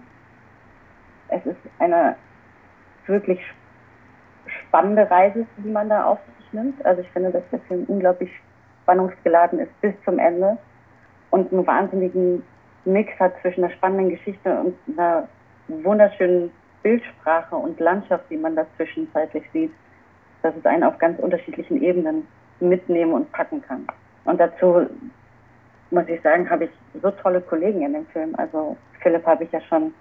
Es 1.28 1.46
ist 1.46 1.60
eine 1.78 2.16
wirklich 3.06 3.40
spannende 4.48 5.10
Reise, 5.10 5.46
die 5.58 5.70
man 5.70 5.90
da 5.90 6.06
auf 6.06 6.20
sich 6.50 6.54
nimmt. 6.54 6.86
Also 6.86 7.02
ich 7.02 7.10
finde, 7.10 7.32
dass 7.32 7.44
der 7.52 7.60
Film 7.62 7.86
unglaublich 7.88 8.30
spannungsgeladen 8.84 9.60
ist 9.60 9.82
bis 9.82 9.94
zum 10.06 10.20
Ende 10.20 10.58
und 11.32 11.52
einen 11.52 11.66
wahnsinnigen 11.66 12.44
Mix 12.86 13.12
hat 13.20 13.34
zwischen 13.42 13.64
einer 13.64 13.74
spannenden 13.74 14.10
Geschichte 14.10 14.52
und 14.60 14.76
einer 14.98 15.28
wunderschönen 15.68 16.52
Bildsprache 16.82 17.56
und 17.56 17.80
Landschaft, 17.80 18.24
die 18.30 18.38
man 18.38 18.56
da 18.56 18.66
zwischenzeitlich 18.78 19.44
sieht, 19.54 19.72
dass 20.42 20.56
es 20.56 20.66
einen 20.66 20.84
auf 20.84 20.98
ganz 20.98 21.20
unterschiedlichen 21.20 21.82
Ebenen 21.84 22.28
mitnehmen 22.60 23.14
und 23.14 23.32
packen 23.32 23.62
kann. 23.62 23.86
Und 24.26 24.40
dazu 24.40 24.88
muss 25.92 26.08
ich 26.08 26.22
sagen, 26.22 26.50
habe 26.50 26.66
ich 26.66 26.72
so 27.02 27.12
tolle 27.12 27.42
Kollegen 27.42 27.82
in 27.82 27.94
dem 27.94 28.06
Film. 28.08 28.34
Also 28.38 28.78
Philipp 29.02 29.26
habe 29.26 29.44
ich 29.44 29.52
ja 29.52 29.62
schon 29.62 29.94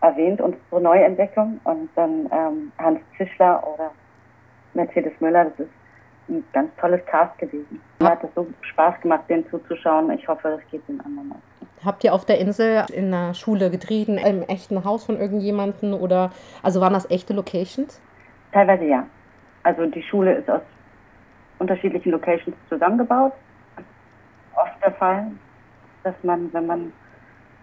erwähnt, 0.00 0.40
unsere 0.40 0.80
Neuentdeckung. 0.80 1.60
Und 1.64 1.88
dann 1.96 2.28
ähm, 2.30 2.72
Hans 2.78 3.00
Zischler 3.16 3.62
oder 3.66 3.90
Mercedes 4.78 5.12
Müller, 5.20 5.44
das 5.44 5.66
ist 5.66 5.72
ein 6.28 6.44
ganz 6.52 6.70
tolles 6.80 7.04
Cast 7.06 7.36
gewesen. 7.38 7.80
Mir 8.00 8.10
hat 8.10 8.22
es 8.22 8.30
so 8.34 8.46
Spaß 8.60 9.00
gemacht, 9.00 9.24
den 9.28 9.48
zuzuschauen. 9.50 10.10
Ich 10.12 10.26
hoffe, 10.28 10.48
das 10.48 10.70
geht 10.70 10.86
den 10.88 11.00
anderen 11.00 11.32
auch. 11.32 11.84
Habt 11.84 12.04
ihr 12.04 12.14
auf 12.14 12.24
der 12.24 12.38
Insel 12.38 12.84
in 12.92 13.12
einer 13.12 13.34
Schule 13.34 13.70
gedreht, 13.70 14.08
im 14.08 14.42
echten 14.42 14.84
Haus 14.84 15.04
von 15.04 15.18
irgendjemandem 15.18 15.94
oder 15.94 16.30
also 16.62 16.80
waren 16.80 16.92
das 16.92 17.10
echte 17.10 17.34
Locations? 17.34 18.00
Teilweise 18.52 18.84
ja. 18.84 19.06
Also 19.62 19.86
die 19.86 20.02
Schule 20.02 20.34
ist 20.34 20.50
aus 20.50 20.62
unterschiedlichen 21.58 22.10
Locations 22.12 22.56
zusammengebaut. 22.68 23.32
Oft 24.54 24.82
der 24.82 24.92
Fall, 24.92 25.30
dass 26.02 26.14
man, 26.22 26.52
wenn 26.52 26.66
man 26.66 26.92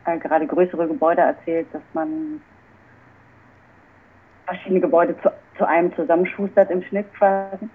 äh, 0.06 0.18
gerade 0.18 0.48
größere 0.48 0.88
Gebäude 0.88 1.22
erzählt, 1.22 1.68
dass 1.74 1.82
man 1.94 2.42
verschiedene 4.46 4.80
Gebäude 4.80 5.16
zu, 5.22 5.32
zu 5.58 5.68
einem 5.68 5.94
zusammenschustert 5.96 6.70
im 6.72 6.84
Schnitt 6.84 7.12
quasi. 7.16 7.66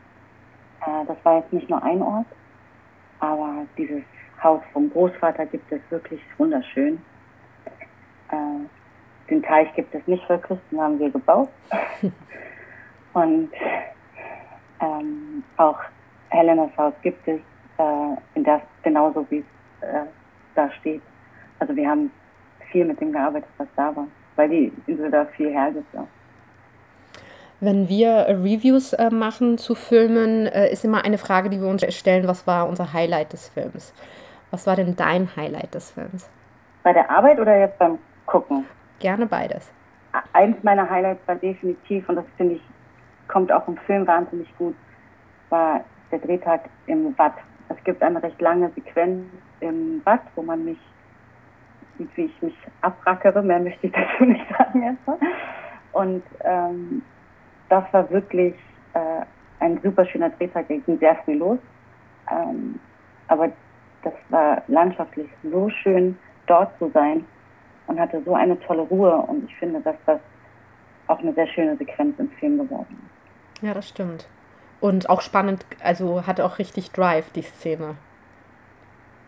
Äh, 0.86 1.06
das 1.06 1.16
war 1.24 1.38
jetzt 1.38 1.52
nicht 1.52 1.68
nur 1.68 1.82
ein 1.82 2.02
Ort, 2.02 2.26
aber 3.20 3.66
dieses 3.76 4.02
Haus 4.42 4.62
vom 4.72 4.90
Großvater 4.90 5.46
gibt 5.46 5.70
es 5.72 5.80
wirklich 5.90 6.20
wunderschön. 6.38 7.00
Äh, 8.30 9.30
den 9.30 9.42
Teich 9.42 9.72
gibt 9.74 9.94
es 9.94 10.06
nicht 10.06 10.28
wirklich, 10.28 10.58
den 10.70 10.80
haben 10.80 10.98
wir 10.98 11.10
gebaut. 11.10 11.48
Und 13.12 13.50
ähm, 14.80 15.44
auch 15.56 15.78
Helenas 16.30 16.70
Haus 16.76 16.94
gibt 17.02 17.26
es 17.26 17.40
äh, 17.78 18.16
in 18.34 18.44
das, 18.44 18.62
genauso 18.82 19.26
wie 19.30 19.38
es 19.38 19.88
äh, 19.88 20.06
da 20.54 20.70
steht. 20.72 21.02
Also 21.58 21.74
wir 21.74 21.88
haben 21.88 22.10
viel 22.70 22.84
mit 22.84 23.00
dem 23.00 23.12
gearbeitet, 23.12 23.50
was 23.58 23.68
da 23.76 23.94
war, 23.94 24.06
weil 24.36 24.48
die 24.48 24.72
Insel 24.86 25.10
da 25.10 25.26
viel 25.26 25.50
hergibt. 25.50 25.92
Ja. 25.92 26.06
Wenn 27.62 27.90
wir 27.90 28.26
Reviews 28.28 28.94
äh, 28.94 29.10
machen 29.10 29.58
zu 29.58 29.74
Filmen, 29.74 30.46
äh, 30.46 30.72
ist 30.72 30.82
immer 30.82 31.04
eine 31.04 31.18
Frage, 31.18 31.50
die 31.50 31.60
wir 31.60 31.68
uns 31.68 31.84
stellen, 31.94 32.26
was 32.26 32.46
war 32.46 32.66
unser 32.66 32.94
Highlight 32.94 33.34
des 33.34 33.48
Films? 33.50 33.92
Was 34.50 34.66
war 34.66 34.76
denn 34.76 34.96
dein 34.96 35.28
Highlight 35.36 35.74
des 35.74 35.90
Films? 35.90 36.30
Bei 36.82 36.94
der 36.94 37.10
Arbeit 37.10 37.38
oder 37.38 37.58
jetzt 37.58 37.78
beim 37.78 37.98
Gucken? 38.24 38.64
Gerne 38.98 39.26
beides. 39.26 39.70
Eins 40.32 40.56
meiner 40.62 40.88
Highlights 40.88 41.20
war 41.26 41.36
definitiv, 41.36 42.08
und 42.08 42.16
das 42.16 42.24
finde 42.38 42.54
ich, 42.54 42.62
kommt 43.28 43.52
auch 43.52 43.68
im 43.68 43.76
Film 43.76 44.06
wahnsinnig 44.06 44.48
gut, 44.56 44.74
war 45.50 45.84
der 46.10 46.18
Drehtag 46.18 46.62
im 46.86 47.16
Watt. 47.18 47.34
Es 47.68 47.76
gibt 47.84 48.02
eine 48.02 48.22
recht 48.22 48.40
lange 48.40 48.70
Sequenz 48.70 49.26
im 49.60 50.00
Watt, 50.04 50.22
wo 50.34 50.42
man 50.42 50.64
mich 50.64 50.78
sieht, 51.98 52.16
wie 52.16 52.24
ich 52.24 52.42
mich 52.42 52.56
abrackere. 52.80 53.42
Mehr 53.42 53.60
möchte 53.60 53.86
ich 53.86 53.92
dazu 53.92 54.24
nicht 54.24 54.46
sagen 54.56 54.82
erstmal. 54.82 55.18
Und 55.92 56.22
ähm, 56.42 57.02
das 57.70 57.84
war 57.92 58.10
wirklich 58.10 58.54
äh, 58.92 59.22
ein 59.60 59.80
super 59.82 60.04
schöner 60.04 60.28
Drehtag. 60.30 60.68
Der 60.68 60.78
ging 60.78 60.98
sehr 60.98 61.16
früh 61.24 61.34
los. 61.34 61.58
Ähm, 62.30 62.78
aber 63.28 63.50
das 64.02 64.12
war 64.28 64.62
landschaftlich 64.68 65.28
so 65.42 65.70
schön, 65.70 66.18
dort 66.46 66.76
zu 66.78 66.90
sein 66.92 67.24
und 67.86 67.98
hatte 67.98 68.22
so 68.24 68.34
eine 68.34 68.58
tolle 68.60 68.82
Ruhe. 68.82 69.14
Und 69.16 69.44
ich 69.44 69.56
finde, 69.56 69.80
dass 69.80 69.96
das 70.04 70.20
auch 71.06 71.20
eine 71.20 71.32
sehr 71.32 71.46
schöne 71.46 71.76
Sequenz 71.76 72.18
im 72.18 72.30
Film 72.32 72.58
geworden 72.58 72.98
ist. 73.06 73.62
Ja, 73.62 73.72
das 73.74 73.88
stimmt. 73.88 74.28
Und 74.80 75.08
auch 75.10 75.20
spannend, 75.20 75.64
also 75.82 76.26
hatte 76.26 76.44
auch 76.44 76.58
richtig 76.58 76.90
Drive, 76.92 77.30
die 77.32 77.42
Szene. 77.42 77.96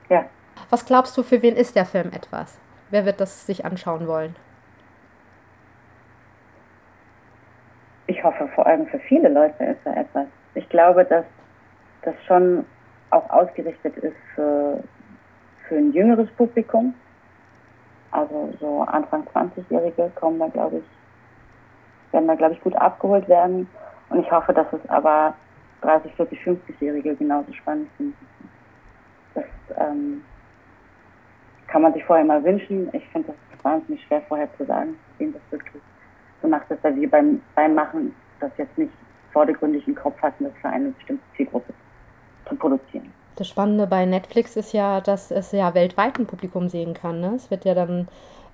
Ja. 0.09 0.25
Was 0.71 0.87
glaubst 0.87 1.17
du, 1.17 1.23
für 1.23 1.43
wen 1.43 1.57
ist 1.57 1.77
der 1.77 1.85
Film 1.85 2.11
etwas? 2.13 2.59
Wer 2.91 3.05
wird 3.05 3.21
das 3.21 3.47
sich 3.47 3.65
anschauen 3.65 4.07
wollen? 4.07 4.35
Ich 8.23 8.25
hoffe, 8.25 8.47
vor 8.55 8.67
allem 8.67 8.87
für 8.87 9.01
viele 9.01 9.29
Leute 9.29 9.65
ist 9.65 9.81
er 9.85 9.97
etwas. 9.97 10.27
Ich 10.55 10.69
glaube, 10.69 11.05
dass 11.05 11.25
das 12.03 12.15
schon 12.25 12.65
auch 13.11 13.29
ausgerichtet 13.31 13.97
ist 13.97 14.17
für, 14.37 14.81
für 15.67 15.75
ein 15.75 15.93
jüngeres 15.93 16.31
Publikum. 16.37 16.95
Also 18.13 18.55
so 18.61 18.83
Anfang 18.83 19.27
20-Jährige 19.35 20.13
kommen 20.15 20.39
da, 20.39 20.47
glaube 20.47 20.77
ich, 20.79 22.13
werden 22.13 22.29
da, 22.29 22.37
glaube 22.37 22.55
ich, 22.55 22.61
gut 22.61 22.77
abgeholt 22.77 23.29
werden. 23.29 23.69
Und 24.11 24.21
ich 24.21 24.31
hoffe, 24.31 24.53
dass 24.53 24.73
es 24.73 24.89
aber 24.89 25.35
30, 25.81 26.15
40, 26.15 26.39
50-Jährige 26.43 27.17
genauso 27.17 27.53
spannend 27.55 27.89
finden. 27.97 28.27
Das 29.35 29.45
ähm, 29.79 30.23
kann 31.67 31.83
man 31.83 31.93
sich 31.93 32.05
vorher 32.05 32.25
mal 32.25 32.45
wünschen. 32.45 32.89
Ich 32.93 33.09
finde 33.09 33.33
das 33.33 33.65
wahnsinnig 33.65 34.01
schwer 34.05 34.23
vorher 34.29 34.49
zu 34.57 34.65
sagen, 34.65 34.95
wem 35.19 35.33
das 35.33 35.43
wirklich 35.51 35.83
so 36.43 36.49
macht, 36.49 36.71
dass 36.71 36.79
wir 36.83 37.11
beim, 37.11 37.41
beim 37.55 37.75
Machen 37.75 38.15
das 38.41 38.51
jetzt 38.59 38.77
nicht 38.77 38.93
vordergründig 39.33 39.87
im 39.89 39.95
Kopf 39.95 40.21
hatten, 40.21 40.45
das 40.45 40.53
für 40.61 40.69
eine 40.69 40.91
bestimmte 40.91 41.23
Zielgruppe 41.37 41.73
zu 42.49 42.55
produzieren. 42.57 43.13
Das 43.37 43.49
Spannende 43.49 43.87
bei 43.87 44.05
Netflix 44.05 44.57
ist 44.57 44.73
ja, 44.73 45.01
dass 45.01 45.31
es 45.31 45.53
ja 45.53 45.75
weltweit 45.75 46.19
ein 46.19 46.27
Publikum 46.27 46.69
sehen 46.69 46.93
kann. 46.93 47.21
Ne? 47.21 47.33
Es 47.37 47.51
wird 47.51 47.65
ja 47.65 47.75
dann 47.75 48.09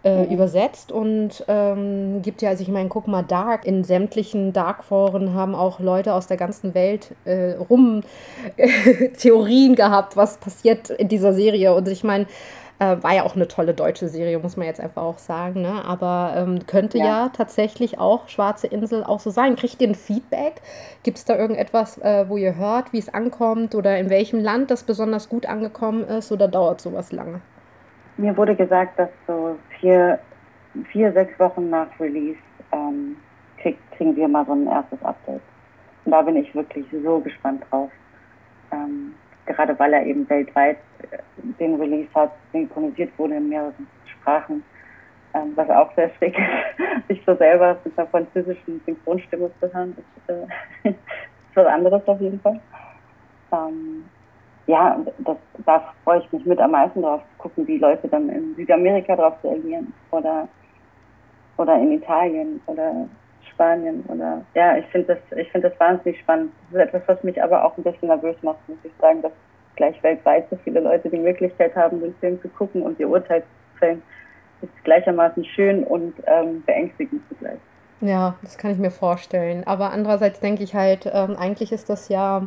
äh, 0.04 0.24
mhm. 0.24 0.32
übersetzt 0.32 0.92
und 0.92 1.44
ähm, 1.48 2.22
gibt 2.22 2.42
ja, 2.42 2.50
also 2.50 2.62
ich 2.62 2.68
meine, 2.68 2.88
guck 2.88 3.08
mal, 3.08 3.24
Dark, 3.24 3.64
in 3.64 3.82
sämtlichen 3.82 4.52
Dark-Foren 4.52 5.34
haben 5.34 5.56
auch 5.56 5.80
Leute 5.80 6.14
aus 6.14 6.28
der 6.28 6.36
ganzen 6.36 6.74
Welt 6.74 7.16
äh, 7.24 7.54
rum 7.54 8.02
äh, 8.56 9.08
Theorien 9.18 9.74
gehabt, 9.74 10.16
was 10.16 10.36
passiert 10.36 10.90
in 10.90 11.08
dieser 11.08 11.32
Serie. 11.32 11.74
Und 11.74 11.88
ich 11.88 12.04
meine, 12.04 12.26
äh, 12.78 12.96
war 13.02 13.14
ja 13.14 13.22
auch 13.24 13.34
eine 13.34 13.48
tolle 13.48 13.74
deutsche 13.74 14.08
Serie, 14.08 14.38
muss 14.38 14.56
man 14.56 14.66
jetzt 14.66 14.80
einfach 14.80 15.02
auch 15.02 15.18
sagen. 15.18 15.62
Ne? 15.62 15.84
Aber 15.84 16.34
ähm, 16.36 16.66
könnte 16.66 16.98
ja. 16.98 17.04
ja. 17.04 17.28
tatsächlich 17.30 17.98
auch 17.98 18.28
Schwarze 18.28 18.66
Insel 18.66 19.04
auch 19.04 19.20
so 19.20 19.30
sein. 19.30 19.56
Kriegt 19.56 19.80
ihr 19.82 19.88
ein 19.88 19.94
Feedback? 19.94 20.62
Gibt 21.02 21.18
es 21.18 21.24
da 21.24 21.36
irgendetwas, 21.36 21.98
äh, 21.98 22.28
wo 22.28 22.36
ihr 22.36 22.56
hört, 22.56 22.92
wie 22.92 22.98
es 22.98 23.12
ankommt 23.12 23.74
oder 23.74 23.98
in 23.98 24.10
welchem 24.10 24.40
Land 24.40 24.70
das 24.70 24.84
besonders 24.84 25.28
gut 25.28 25.46
angekommen 25.46 26.04
ist 26.04 26.30
oder 26.30 26.48
dauert 26.48 26.80
sowas 26.80 27.12
lange? 27.12 27.40
Mir 28.16 28.36
wurde 28.36 28.54
gesagt, 28.54 28.98
dass 28.98 29.10
so 29.26 29.56
vier, 29.80 30.18
vier 30.90 31.12
sechs 31.12 31.38
Wochen 31.38 31.70
nach 31.70 31.88
Release 32.00 32.38
ähm, 32.72 33.16
krieg, 33.60 33.78
kriegen 33.96 34.16
wir 34.16 34.28
mal 34.28 34.44
so 34.46 34.52
ein 34.52 34.66
erstes 34.66 35.02
Update. 35.02 35.40
Und 36.04 36.12
da 36.12 36.22
bin 36.22 36.36
ich 36.36 36.54
wirklich 36.54 36.86
so 37.04 37.18
gespannt 37.20 37.64
drauf. 37.70 37.90
Ähm, 38.72 39.14
gerade 39.48 39.78
weil 39.78 39.92
er 39.92 40.04
eben 40.04 40.28
weltweit 40.28 40.78
äh, 41.10 41.18
den 41.58 41.74
Release 41.76 42.08
hat, 42.14 42.32
synchronisiert 42.52 43.10
wurde 43.18 43.36
in 43.36 43.48
mehreren 43.48 43.86
Sprachen, 44.06 44.62
ähm, 45.34 45.52
was 45.56 45.68
auch 45.70 45.94
sehr 45.94 46.10
schräg 46.16 46.38
ist, 46.38 47.08
sich 47.08 47.22
so 47.26 47.34
selber 47.36 47.76
mit 47.84 47.98
einer 47.98 48.08
französischen 48.08 48.80
Synchronstimme 48.86 49.50
zu 49.60 49.72
hören, 49.72 49.96
ist, 49.96 50.34
äh, 50.84 50.88
ist 50.90 50.98
was 51.54 51.66
anderes 51.66 52.06
auf 52.06 52.20
jeden 52.20 52.40
Fall. 52.40 52.60
Ähm, 53.52 54.04
ja, 54.66 55.00
das, 55.18 55.36
da 55.64 55.92
freue 56.04 56.20
ich 56.20 56.32
mich 56.32 56.44
mit 56.44 56.60
am 56.60 56.72
meisten 56.72 57.00
drauf 57.00 57.22
zu 57.32 57.38
gucken, 57.38 57.66
wie 57.66 57.78
Leute 57.78 58.06
dann 58.06 58.28
in 58.28 58.54
Südamerika 58.54 59.16
drauf 59.16 59.42
reagieren 59.42 59.92
oder, 60.10 60.46
oder 61.56 61.74
in 61.76 61.92
Italien 61.92 62.60
oder 62.66 63.08
Spanien 63.58 64.04
oder 64.06 64.44
ja, 64.54 64.76
ich 64.76 64.86
finde 64.86 65.14
das, 65.14 65.38
ich 65.38 65.50
finde 65.50 65.68
das 65.68 65.80
wahnsinnig 65.80 66.20
spannend. 66.20 66.52
Das 66.70 66.80
ist 66.80 66.88
etwas, 66.88 67.02
was 67.08 67.24
mich 67.24 67.42
aber 67.42 67.64
auch 67.64 67.76
ein 67.76 67.82
bisschen 67.82 68.08
nervös 68.08 68.36
macht, 68.42 68.56
muss 68.68 68.78
ich 68.84 68.92
sagen, 69.00 69.20
dass 69.20 69.32
gleich 69.74 70.00
weltweit 70.02 70.46
so 70.48 70.56
viele 70.62 70.80
Leute 70.80 71.10
die 71.10 71.18
Möglichkeit 71.18 71.74
haben, 71.74 72.00
den 72.00 72.14
Film 72.20 72.40
zu 72.40 72.48
gucken 72.48 72.82
und 72.82 72.98
ihr 73.00 73.08
Urteil 73.08 73.42
zu 73.42 73.78
fällen. 73.78 74.02
Das 74.60 74.70
ist 74.70 74.84
gleichermaßen 74.84 75.44
schön 75.44 75.84
und 75.84 76.14
ähm, 76.26 76.62
beängstigend 76.64 77.22
zugleich. 77.28 77.58
Ja, 78.00 78.36
das 78.42 78.58
kann 78.58 78.70
ich 78.70 78.78
mir 78.78 78.90
vorstellen. 78.90 79.64
Aber 79.66 79.90
andererseits 79.90 80.40
denke 80.40 80.62
ich 80.62 80.74
halt, 80.74 81.10
ähm, 81.12 81.36
eigentlich 81.36 81.72
ist 81.72 81.90
das 81.90 82.08
ja 82.08 82.46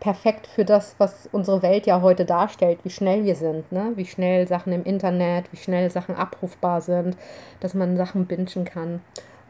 perfekt 0.00 0.46
für 0.46 0.64
das, 0.64 0.94
was 0.98 1.28
unsere 1.32 1.62
Welt 1.62 1.86
ja 1.86 2.02
heute 2.02 2.24
darstellt, 2.24 2.80
wie 2.84 2.90
schnell 2.90 3.24
wir 3.24 3.34
sind, 3.34 3.70
ne? 3.72 3.92
wie 3.96 4.06
schnell 4.06 4.46
Sachen 4.46 4.72
im 4.72 4.84
Internet, 4.84 5.52
wie 5.52 5.56
schnell 5.56 5.90
Sachen 5.90 6.14
abrufbar 6.14 6.80
sind, 6.80 7.16
dass 7.60 7.74
man 7.74 7.96
Sachen 7.96 8.26
bingen 8.26 8.64
kann. 8.64 9.00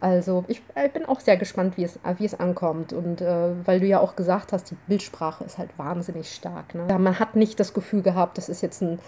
Also 0.00 0.44
ich, 0.46 0.62
bin 0.92 1.06
auch 1.06 1.20
sehr 1.20 1.36
gespannt, 1.36 1.76
wie 1.76 1.84
es, 1.84 1.98
wie 2.18 2.24
es 2.24 2.38
ankommt. 2.38 2.92
Und 2.92 3.20
äh, 3.20 3.50
weil 3.64 3.80
du 3.80 3.86
ja 3.86 4.00
auch 4.00 4.16
gesagt 4.16 4.52
hast, 4.52 4.70
die 4.70 4.76
Bildsprache 4.86 5.44
ist 5.44 5.58
halt 5.58 5.70
wahnsinnig 5.76 6.32
stark. 6.32 6.74
Ne? 6.74 6.86
Ja, 6.88 6.98
man 6.98 7.18
hat 7.18 7.36
nicht 7.36 7.58
das 7.58 7.74
Gefühl 7.74 8.02
gehabt, 8.02 8.38
das 8.38 8.48
ist 8.48 8.62
jetzt 8.62 8.82
ein 8.82 9.00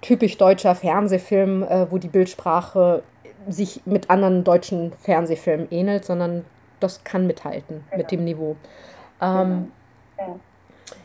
typisch 0.00 0.36
deutscher 0.36 0.74
Fernsehfilm, 0.74 1.62
äh, 1.62 1.90
wo 1.90 1.98
die 1.98 2.08
Bildsprache 2.08 3.02
sich 3.48 3.82
mit 3.84 4.10
anderen 4.10 4.44
deutschen 4.44 4.92
Fernsehfilmen 4.92 5.68
ähnelt, 5.70 6.04
sondern 6.04 6.44
das 6.80 7.04
kann 7.04 7.26
mithalten 7.26 7.84
genau. 7.90 7.96
mit 7.96 8.10
dem 8.10 8.24
Niveau. 8.24 8.56
Ähm, 9.20 9.68
genau. 10.16 10.28
ja. 10.32 10.36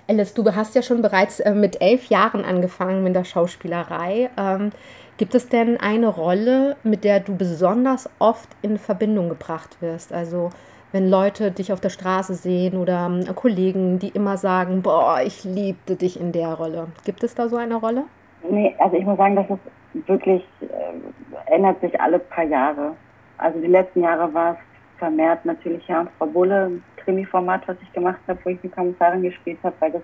Alice, 0.09 0.33
du 0.33 0.55
hast 0.55 0.73
ja 0.75 0.81
schon 0.81 1.01
bereits 1.01 1.39
äh, 1.39 1.53
mit 1.53 1.81
elf 1.81 2.05
Jahren 2.05 2.45
angefangen 2.45 3.03
mit 3.03 3.15
der 3.15 3.25
Schauspielerei. 3.25 4.29
Ähm, 4.37 4.71
gibt 5.17 5.35
es 5.35 5.49
denn 5.49 5.77
eine 5.77 6.07
Rolle, 6.07 6.77
mit 6.83 7.03
der 7.03 7.19
du 7.19 7.35
besonders 7.35 8.09
oft 8.19 8.49
in 8.61 8.77
Verbindung 8.77 9.29
gebracht 9.29 9.81
wirst? 9.81 10.13
Also 10.13 10.51
wenn 10.91 11.09
Leute 11.09 11.51
dich 11.51 11.73
auf 11.73 11.81
der 11.81 11.89
Straße 11.89 12.33
sehen 12.33 12.77
oder 12.77 13.11
äh, 13.27 13.33
Kollegen, 13.33 13.99
die 13.99 14.09
immer 14.09 14.37
sagen, 14.37 14.81
boah, 14.81 15.19
ich 15.23 15.43
liebte 15.43 15.95
dich 15.95 16.19
in 16.19 16.31
der 16.31 16.53
Rolle. 16.53 16.87
Gibt 17.05 17.23
es 17.23 17.35
da 17.35 17.49
so 17.49 17.57
eine 17.57 17.75
Rolle? 17.75 18.03
Nee, 18.49 18.73
also 18.79 18.95
ich 18.95 19.05
muss 19.05 19.17
sagen, 19.17 19.35
dass 19.35 19.45
es 19.49 20.07
wirklich 20.07 20.43
äh, 20.61 21.53
ändert 21.53 21.81
sich 21.81 21.99
alle 21.99 22.19
paar 22.19 22.45
Jahre. 22.45 22.93
Also 23.37 23.59
die 23.59 23.67
letzten 23.67 24.03
Jahre 24.03 24.33
war 24.33 24.53
es 24.53 24.57
vermehrt 24.97 25.45
natürlich 25.45 25.87
und 25.89 26.09
Frau 26.17 26.25
Bulle, 26.25 26.81
Krimi-Format, 26.97 27.67
was 27.67 27.77
ich 27.81 27.93
gemacht 27.93 28.19
habe, 28.27 28.39
wo 28.43 28.49
ich 28.49 28.59
die 28.61 28.69
Kommissarin 28.69 29.21
gespielt 29.21 29.59
habe, 29.63 29.75
weil 29.79 29.91
das 29.91 30.01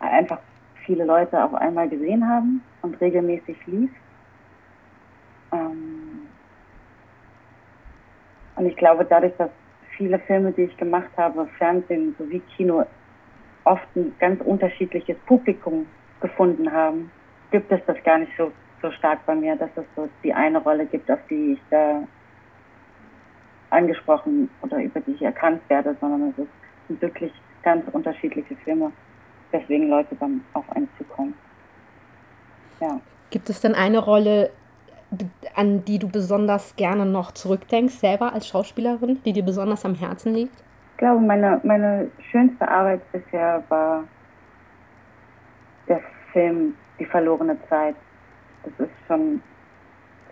einfach 0.00 0.38
viele 0.88 1.04
Leute 1.04 1.44
auf 1.44 1.54
einmal 1.54 1.86
gesehen 1.86 2.26
haben 2.26 2.62
und 2.80 2.98
regelmäßig 3.00 3.58
lief. 3.66 3.90
Ähm 5.52 6.26
und 8.56 8.66
ich 8.66 8.74
glaube, 8.76 9.04
dadurch, 9.04 9.34
dass 9.36 9.50
viele 9.96 10.18
Filme, 10.20 10.50
die 10.52 10.62
ich 10.62 10.76
gemacht 10.78 11.10
habe, 11.18 11.46
Fernsehen 11.58 12.16
sowie 12.18 12.40
Kino, 12.56 12.86
oft 13.64 13.86
ein 13.96 14.14
ganz 14.18 14.40
unterschiedliches 14.40 15.18
Publikum 15.26 15.86
gefunden 16.20 16.72
haben, 16.72 17.10
gibt 17.50 17.70
es 17.70 17.80
das 17.86 18.02
gar 18.02 18.18
nicht 18.18 18.32
so, 18.38 18.50
so 18.80 18.90
stark 18.92 19.24
bei 19.26 19.34
mir, 19.34 19.56
dass 19.56 19.70
es 19.76 19.84
so 19.94 20.08
die 20.24 20.32
eine 20.32 20.58
Rolle 20.58 20.86
gibt, 20.86 21.10
auf 21.10 21.20
die 21.28 21.52
ich 21.52 21.60
da 21.70 22.02
angesprochen 23.68 24.48
oder 24.62 24.82
über 24.82 25.00
die 25.00 25.12
ich 25.12 25.22
erkannt 25.22 25.60
werde, 25.68 25.94
sondern 26.00 26.30
es 26.30 26.46
sind 26.88 27.02
wirklich 27.02 27.32
ganz 27.62 27.84
unterschiedliche 27.92 28.56
Filme, 28.56 28.90
weswegen 29.50 29.88
Leute 29.88 30.14
dann 30.16 30.42
auf 30.52 30.64
einen 30.74 30.88
zukommen. 30.98 31.34
Ja. 32.80 33.00
Gibt 33.30 33.50
es 33.50 33.60
denn 33.60 33.74
eine 33.74 33.98
Rolle, 33.98 34.50
an 35.54 35.84
die 35.84 35.98
du 35.98 36.08
besonders 36.08 36.76
gerne 36.76 37.06
noch 37.06 37.32
zurückdenkst, 37.32 37.94
selber 37.94 38.32
als 38.32 38.48
Schauspielerin, 38.48 39.20
die 39.24 39.32
dir 39.32 39.44
besonders 39.44 39.84
am 39.84 39.94
Herzen 39.94 40.34
liegt? 40.34 40.54
Ich 40.92 40.98
glaube, 40.98 41.20
meine, 41.20 41.60
meine 41.62 42.10
schönste 42.30 42.68
Arbeit 42.68 43.00
bisher 43.12 43.62
war 43.68 44.04
der 45.88 46.00
Film 46.32 46.74
Die 46.98 47.06
verlorene 47.06 47.56
Zeit. 47.68 47.94
Das 48.64 48.86
ist 48.86 48.94
schon 49.06 49.40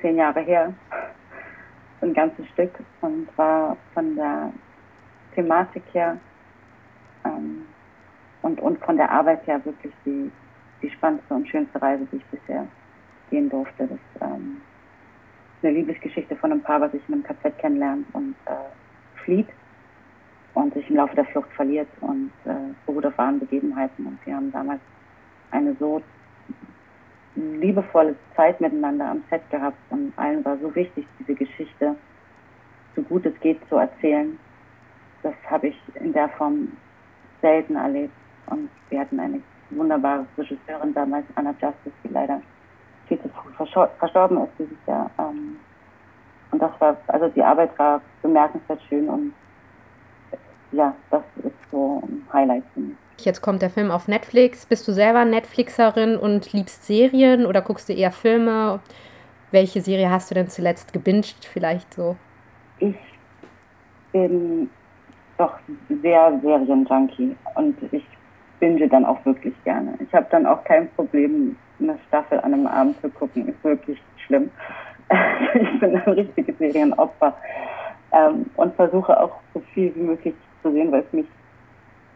zehn 0.00 0.16
Jahre 0.16 0.40
her 0.40 0.74
ein 2.00 2.12
ganzes 2.12 2.46
Stück 2.48 2.72
und 3.00 3.28
war 3.36 3.76
von 3.94 4.16
der 4.16 4.52
Thematik 5.34 5.82
her 5.92 6.18
ähm, 7.24 7.66
und, 8.46 8.60
und 8.60 8.78
von 8.84 8.96
der 8.96 9.10
Arbeit 9.10 9.46
her 9.46 9.62
wirklich 9.64 9.92
die, 10.04 10.30
die 10.80 10.90
spannendste 10.90 11.34
und 11.34 11.48
schönste 11.48 11.82
Reise, 11.82 12.06
die 12.12 12.16
ich 12.16 12.24
bisher 12.26 12.66
gehen 13.30 13.50
durfte. 13.50 13.88
Das 13.88 14.30
ähm, 14.30 14.58
ist 15.56 15.64
eine 15.64 15.74
Liebesgeschichte 15.74 16.36
von 16.36 16.52
einem 16.52 16.62
Paar, 16.62 16.80
was 16.80 16.92
sich 16.92 17.02
in 17.08 17.14
einem 17.14 17.24
KZ 17.24 17.58
kennenlernt 17.58 18.06
und 18.12 18.36
äh, 18.46 19.20
flieht 19.24 19.48
und 20.54 20.72
sich 20.74 20.88
im 20.88 20.96
Laufe 20.96 21.16
der 21.16 21.24
Flucht 21.26 21.50
verliert 21.52 21.88
und 22.00 22.30
äh, 22.44 22.54
beruht 22.86 23.04
auf 23.04 23.18
wahren 23.18 23.40
Begebenheiten. 23.40 24.06
Und 24.06 24.24
wir 24.24 24.36
haben 24.36 24.52
damals 24.52 24.80
eine 25.50 25.74
so 25.80 26.00
liebevolle 27.34 28.14
Zeit 28.34 28.60
miteinander 28.60 29.06
am 29.06 29.22
Set 29.28 29.42
gehabt 29.50 29.76
und 29.90 30.12
allen 30.16 30.44
war 30.44 30.56
so 30.58 30.74
wichtig, 30.74 31.06
diese 31.18 31.34
Geschichte 31.34 31.96
so 32.94 33.02
gut 33.02 33.26
es 33.26 33.38
geht 33.40 33.58
zu 33.68 33.76
erzählen. 33.76 34.38
Das 35.22 35.34
habe 35.50 35.68
ich 35.68 35.76
in 35.96 36.12
der 36.14 36.30
Form 36.30 36.72
selten 37.42 37.76
erlebt. 37.76 38.12
Und 38.46 38.68
wir 38.90 39.00
hatten 39.00 39.18
eine 39.18 39.40
wunderbare 39.70 40.26
Regisseurin 40.38 40.94
damals, 40.94 41.26
Anna 41.34 41.50
Justice, 41.50 41.94
die 42.04 42.08
leider 42.08 42.40
viel 43.08 43.20
zu 43.20 43.28
früh 43.28 43.52
verstorben 43.98 44.38
ist 44.38 44.52
dieses 44.58 44.86
Jahr. 44.86 45.10
Ähm, 45.18 45.56
und 46.50 46.62
das 46.62 46.70
war, 46.80 46.96
also 47.08 47.28
die 47.28 47.42
Arbeit 47.42 47.76
war 47.78 48.00
bemerkenswert 48.22 48.80
schön 48.88 49.08
und 49.08 49.32
ja, 50.72 50.94
das 51.10 51.22
ist 51.42 51.70
so 51.70 52.02
ein 52.06 52.26
Highlight 52.32 52.64
für 52.74 52.80
mich. 52.80 52.96
Jetzt 53.18 53.40
kommt 53.40 53.62
der 53.62 53.70
Film 53.70 53.90
auf 53.90 54.08
Netflix. 54.08 54.66
Bist 54.66 54.86
du 54.86 54.92
selber 54.92 55.24
Netflixerin 55.24 56.16
und 56.16 56.52
liebst 56.52 56.84
Serien 56.84 57.46
oder 57.46 57.62
guckst 57.62 57.88
du 57.88 57.94
eher 57.94 58.12
Filme? 58.12 58.80
Welche 59.52 59.80
Serie 59.80 60.10
hast 60.10 60.30
du 60.30 60.34
denn 60.34 60.48
zuletzt 60.48 60.92
gebinged 60.92 61.44
vielleicht 61.44 61.94
so? 61.94 62.16
Ich 62.78 62.96
bin 64.12 64.68
doch 65.38 65.54
sehr 66.02 66.38
Serienjunkie 66.42 67.36
und 67.54 67.76
ich 67.92 68.04
binge 68.58 68.88
dann 68.88 69.04
auch 69.04 69.24
wirklich 69.24 69.54
gerne. 69.64 69.94
Ich 70.00 70.12
habe 70.14 70.26
dann 70.30 70.46
auch 70.46 70.62
kein 70.64 70.88
Problem, 70.90 71.56
eine 71.80 71.98
Staffel 72.08 72.38
an 72.40 72.54
einem 72.54 72.66
Abend 72.66 73.00
zu 73.00 73.10
gucken. 73.10 73.48
Ist 73.48 73.62
wirklich 73.62 74.00
schlimm. 74.26 74.50
ich 75.54 75.80
bin 75.80 75.96
ein 75.96 76.12
richtiges 76.12 76.58
Serienopfer 76.58 77.36
ähm, 78.12 78.46
und 78.56 78.74
versuche 78.74 79.18
auch 79.20 79.40
so 79.54 79.60
viel 79.72 79.94
wie 79.94 80.02
möglich 80.02 80.34
zu 80.62 80.72
sehen, 80.72 80.90
weil 80.90 81.02
es 81.02 81.12
mich 81.12 81.26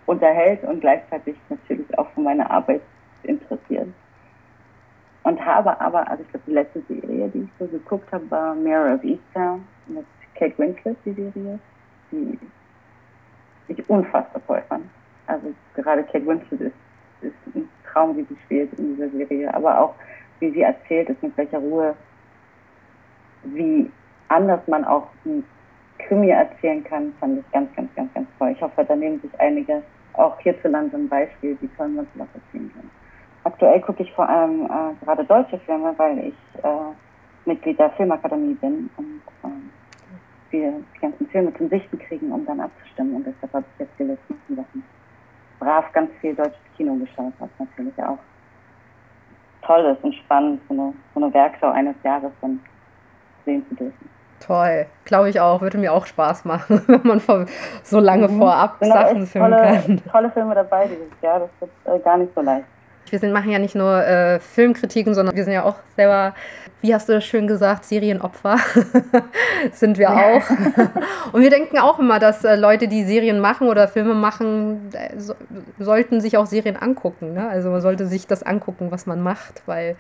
unterhält 0.07 0.64
und 0.64 0.81
gleichzeitig 0.81 1.37
natürlich 1.48 1.98
auch 1.98 2.09
für 2.11 2.20
meine 2.20 2.50
Arbeit 2.50 2.83
interessiert. 3.22 3.88
Und 5.22 5.44
habe 5.44 5.79
aber, 5.81 6.09
also 6.09 6.22
ich 6.22 6.31
glaube, 6.31 6.44
die 6.46 6.53
letzte 6.53 6.83
Serie, 6.88 7.29
die 7.29 7.42
ich 7.42 7.50
so 7.59 7.66
geguckt 7.66 8.11
habe, 8.12 8.29
war 8.31 8.55
Mirror 8.55 8.94
of 8.94 9.05
Easttown 9.05 9.64
mit 9.87 10.07
Kate 10.35 10.57
Winslet, 10.59 10.96
die 11.05 11.12
Serie, 11.12 11.59
die 12.11 12.38
ich 13.68 13.88
unfassbar 13.88 14.42
toll 14.46 14.62
fand. 14.68 14.87
Also 15.26 15.55
gerade 15.83 16.03
Kate 16.05 16.27
Winslet 16.27 16.61
ist, 16.61 16.75
ist 17.23 17.55
ein 17.55 17.69
Traum, 17.90 18.16
wie 18.16 18.23
sie 18.23 18.37
spielt 18.45 18.73
in 18.79 18.95
dieser 18.95 19.11
Serie, 19.11 19.53
aber 19.55 19.81
auch 19.81 19.95
wie 20.38 20.51
sie 20.51 20.62
erzählt 20.62 21.09
ist, 21.09 21.23
mit 21.23 21.37
welcher 21.37 21.59
Ruhe, 21.59 21.95
wie 23.45 23.90
anders 24.29 24.61
man 24.66 24.85
auch 24.85 25.09
ein 25.25 25.45
Krimi 25.99 26.31
erzählen 26.31 26.83
kann, 26.85 27.12
fand 27.21 27.38
ich 27.38 27.53
ganz, 27.53 27.75
ganz, 27.77 27.95
ganz, 27.95 28.12
ganz 28.14 28.29
toll. 28.38 28.51
Ich 28.51 28.62
hoffe, 28.62 28.85
da 28.85 28.97
nehmen 28.97 29.21
sich 29.21 29.31
einige 29.38 29.83
auch 30.14 30.38
hierzulande 30.40 30.97
ein 30.97 31.09
Beispiel, 31.09 31.57
wie 31.61 31.69
toll 31.77 31.88
man 31.88 32.07
sowas 32.14 32.29
erzählen 32.35 32.71
kann. 32.75 32.90
Aktuell 33.45 33.81
gucke 33.81 34.03
ich 34.03 34.12
vor 34.12 34.29
allem 34.29 34.66
äh, 34.66 35.05
gerade 35.05 35.25
deutsche 35.25 35.59
Filme, 35.61 35.95
weil 35.97 36.19
ich 36.19 36.64
äh, 36.64 36.69
Mitglied 37.47 37.79
der 37.79 37.90
Filmakademie 37.90 38.55
bin 38.55 38.90
und 38.97 39.23
ähm, 39.45 39.71
wir 40.51 40.73
die 40.95 41.01
ganzen 41.01 41.27
Filme 41.29 41.55
zum 41.55 41.69
Sichten 41.69 41.99
kriegen, 41.99 42.33
um 42.33 42.45
dann 42.45 42.61
abzustimmen. 42.61 43.14
Und 43.14 43.27
deshalb 43.27 43.53
habe 43.53 43.64
ich 43.75 43.87
jetzt 43.87 43.99
Wochen 44.01 44.39
brav 45.71 45.93
ganz 45.93 46.11
viel 46.21 46.35
deutsches 46.35 46.59
Kino 46.77 46.95
geschaut, 46.95 47.33
was 47.39 47.49
natürlich 47.59 47.95
auch 48.03 48.19
toll 49.63 49.85
ist 49.85 50.03
und 50.03 50.15
spannend, 50.15 50.61
so 50.69 50.75
eine, 50.75 50.93
so 51.15 51.23
eine 51.23 51.33
Werkschau 51.33 51.71
eines 51.71 51.95
Jahres 52.03 52.33
dann 52.41 52.61
sehen 53.45 53.65
zu 53.69 53.77
dürfen. 53.77 54.11
Toll, 54.41 54.87
glaube 55.05 55.29
ich 55.29 55.39
auch. 55.39 55.61
Würde 55.61 55.77
mir 55.77 55.93
auch 55.93 56.07
Spaß 56.07 56.47
machen, 56.47 56.83
wenn 56.87 57.07
man 57.07 57.21
vor, 57.21 57.45
so 57.83 58.01
lange 58.01 58.29
mhm. 58.29 58.39
vorab 58.39 58.81
genau, 58.81 58.95
Sachen 58.95 59.27
filmen 59.27 59.51
tolle, 59.51 59.63
kann. 59.63 60.03
Tolle 60.11 60.31
Filme 60.31 60.55
dabei 60.55 60.89
dieses 60.89 61.21
Jahr, 61.21 61.41
das 61.41 61.51
wird 61.61 61.71
äh, 61.85 62.03
gar 62.03 62.17
nicht 62.17 62.35
so 62.35 62.41
leicht. 62.41 62.67
Wir 63.11 63.18
sind, 63.18 63.33
machen 63.33 63.51
ja 63.51 63.59
nicht 63.59 63.75
nur 63.75 64.05
äh, 64.05 64.40
Filmkritiken, 64.40 65.14
sondern 65.14 65.37
wir 65.37 65.44
sind 65.44 65.53
ja 65.53 65.64
auch 65.64 65.77
selber, 65.96 66.35
wie 66.81 66.94
hast 66.94 67.09
du 67.09 67.12
das 67.12 67.25
schön 67.25 67.46
gesagt, 67.46 67.85
Serienopfer 67.85 68.57
sind 69.73 69.99
wir 69.99 70.11
auch. 70.11 70.42
Und 71.33 71.42
wir 71.42 71.51
denken 71.51 71.79
auch 71.79 71.99
immer, 71.99 72.18
dass 72.18 72.44
äh, 72.44 72.57
Leute, 72.57 72.88
die 72.88 73.05
Serien 73.05 73.40
machen 73.40 73.68
oder 73.68 73.88
Filme 73.88 74.14
machen, 74.14 74.90
äh, 74.92 75.18
so, 75.18 75.35
sollten 75.79 76.20
sich 76.20 76.37
auch 76.37 76.46
Serien 76.46 76.77
angucken. 76.77 77.35
Ne? 77.35 77.49
Also 77.49 77.70
man 77.70 77.81
sollte 77.81 78.07
sich 78.07 78.27
das 78.27 78.42
angucken, 78.42 78.90
was 78.90 79.07
man 79.07 79.20
macht, 79.20 79.62
weil 79.66 79.96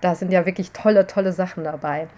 da 0.00 0.14
sind 0.14 0.32
ja 0.32 0.44
wirklich 0.46 0.72
tolle, 0.72 1.06
tolle 1.06 1.32
Sachen 1.32 1.64
dabei. 1.64 2.08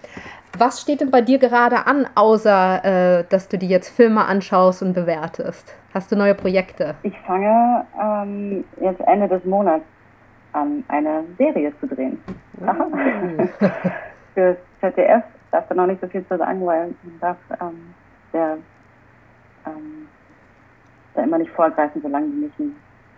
Was 0.56 0.80
steht 0.80 1.00
denn 1.00 1.10
bei 1.10 1.20
dir 1.20 1.38
gerade 1.38 1.86
an, 1.86 2.06
außer 2.14 3.20
äh, 3.20 3.24
dass 3.28 3.48
du 3.48 3.58
dir 3.58 3.68
jetzt 3.68 3.88
Filme 3.88 4.24
anschaust 4.24 4.82
und 4.82 4.94
bewertest? 4.94 5.74
Hast 5.94 6.10
du 6.10 6.16
neue 6.16 6.34
Projekte? 6.34 6.96
Ich 7.02 7.18
fange 7.26 7.84
ähm, 8.00 8.64
jetzt 8.80 9.00
Ende 9.00 9.28
des 9.28 9.44
Monats 9.44 9.84
an, 10.58 10.84
eine 10.88 11.24
Serie 11.36 11.72
zu 11.80 11.86
drehen. 11.86 12.18
Mhm. 12.58 13.48
Für 14.34 14.56
ZDF 14.80 15.24
darf 15.50 15.66
da 15.68 15.74
noch 15.74 15.86
nicht 15.86 16.00
so 16.00 16.08
viel 16.08 16.26
zu 16.26 16.36
sagen, 16.36 16.64
weil 16.66 16.94
man 17.02 17.20
darf 17.20 17.38
ähm, 17.60 17.94
der, 18.32 18.58
ähm, 19.66 20.08
da 21.14 21.22
immer 21.22 21.38
nicht 21.38 21.50
vorgreifen, 21.52 22.02
solange 22.02 22.26
die 22.28 22.36
nicht 22.36 22.58
ein, 22.58 22.76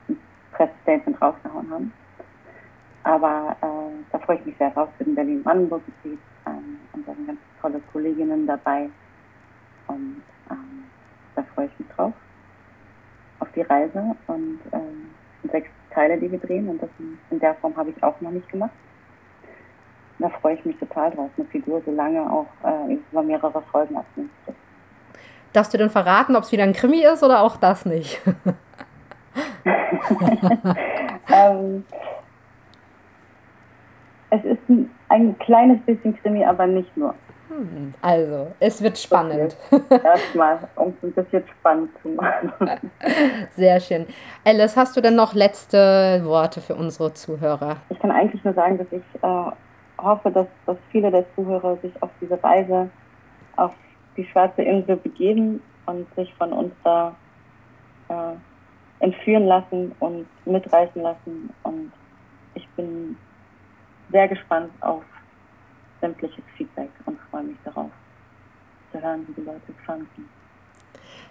ein 0.08 0.16
Pressstatement 0.52 1.20
rausgehauen 1.20 1.70
haben. 1.70 1.92
Aber 3.02 3.56
äh, 3.62 4.04
da 4.12 4.18
freue 4.18 4.36
ich 4.36 4.46
mich 4.46 4.56
sehr 4.58 4.70
drauf 4.70 4.88
für 4.98 5.04
den 5.04 5.14
Berlin-Brandenburg-Gebiet. 5.14 6.18
Ähm, 6.46 6.78
und 6.92 7.08
da 7.08 7.14
sind 7.14 7.26
ganz 7.26 7.40
tolle 7.60 7.80
Kolleginnen 7.92 8.46
dabei. 8.46 8.90
Und 9.86 10.22
ähm, 10.50 10.84
da 11.34 11.42
freue 11.54 11.66
ich 11.66 11.78
mich 11.78 11.88
drauf. 11.88 12.12
Auf 13.40 13.48
die 13.52 13.62
Reise. 13.62 14.14
Und 14.26 14.60
ähm, 14.72 15.10
sechs 15.50 15.70
Teile, 15.90 16.18
die 16.18 16.30
wir 16.30 16.38
drehen. 16.38 16.68
Und 16.68 16.82
das 16.82 16.90
in, 17.30 17.40
der 17.40 17.54
Form 17.56 17.76
habe 17.76 17.90
ich 17.90 18.02
auch 18.02 18.20
noch 18.20 18.30
nicht 18.30 18.48
gemacht. 18.48 18.72
da 20.18 20.28
freue 20.28 20.54
ich 20.54 20.64
mich 20.64 20.76
total 20.78 21.10
drauf, 21.10 21.30
eine 21.36 21.46
Figur 21.46 21.82
so 21.84 21.92
lange 21.92 22.20
auch 22.30 22.46
äh, 22.64 22.94
über 22.94 23.22
mehrere 23.22 23.62
Folgen 23.70 23.96
abnehmen 23.96 24.30
zu 24.46 24.54
Darfst 25.52 25.74
du 25.74 25.78
denn 25.78 25.90
verraten, 25.90 26.36
ob 26.36 26.44
es 26.44 26.52
wieder 26.52 26.62
ein 26.62 26.72
Krimi 26.72 27.02
ist 27.02 27.24
oder 27.24 27.42
auch 27.42 27.56
das 27.56 27.84
nicht? 27.84 28.20
ähm, 31.32 31.84
es 34.30 34.44
ist 34.44 34.68
ein, 34.68 34.90
ein 35.08 35.38
kleines 35.38 35.80
bisschen 35.82 36.16
Krimi, 36.20 36.44
aber 36.44 36.66
nicht 36.66 36.96
nur. 36.96 37.14
Hm, 37.50 37.94
also, 38.00 38.52
es 38.60 38.80
wird 38.80 38.96
spannend. 38.96 39.56
Erstmal, 40.04 40.68
um 40.76 40.94
es 40.96 41.02
ein 41.02 41.12
bisschen 41.12 41.42
spannend 41.58 41.90
zu 42.00 42.10
machen. 42.10 42.52
Sehr 43.56 43.80
schön. 43.80 44.06
Alice, 44.44 44.76
hast 44.76 44.96
du 44.96 45.00
denn 45.00 45.16
noch 45.16 45.34
letzte 45.34 46.20
Worte 46.24 46.60
für 46.60 46.76
unsere 46.76 47.12
Zuhörer? 47.12 47.78
Ich 47.88 47.98
kann 47.98 48.12
eigentlich 48.12 48.44
nur 48.44 48.54
sagen, 48.54 48.78
dass 48.78 48.86
ich 48.92 49.02
äh, 49.22 49.50
hoffe, 50.00 50.30
dass, 50.30 50.46
dass 50.64 50.76
viele 50.92 51.10
der 51.10 51.24
Zuhörer 51.34 51.76
sich 51.82 51.92
auf 52.00 52.10
diese 52.20 52.40
Reise 52.42 52.88
auf 53.56 53.72
die 54.16 54.24
Schwarze 54.26 54.62
Insel 54.62 54.96
begeben 54.96 55.60
und 55.86 56.06
sich 56.14 56.32
von 56.34 56.52
uns 56.52 56.72
da 56.84 57.16
äh, 58.08 59.04
entführen 59.04 59.46
lassen 59.46 59.92
und 59.98 60.28
mitreißen 60.46 61.02
lassen. 61.02 61.52
Und 61.64 61.90
ich 62.54 62.68
bin 62.76 63.16
sehr 64.12 64.28
gespannt 64.28 64.70
auf 64.82 65.02
sämtliches 66.00 66.44
Feedback 66.56 66.90
und 67.06 67.18
freue 67.30 67.44
mich 67.44 67.56
darauf 67.64 67.90
zu 68.92 69.00
hören, 69.00 69.26
wie 69.28 69.32
die 69.40 69.46
Leute 69.46 69.60
es 69.68 69.84
fanden. 69.84 70.28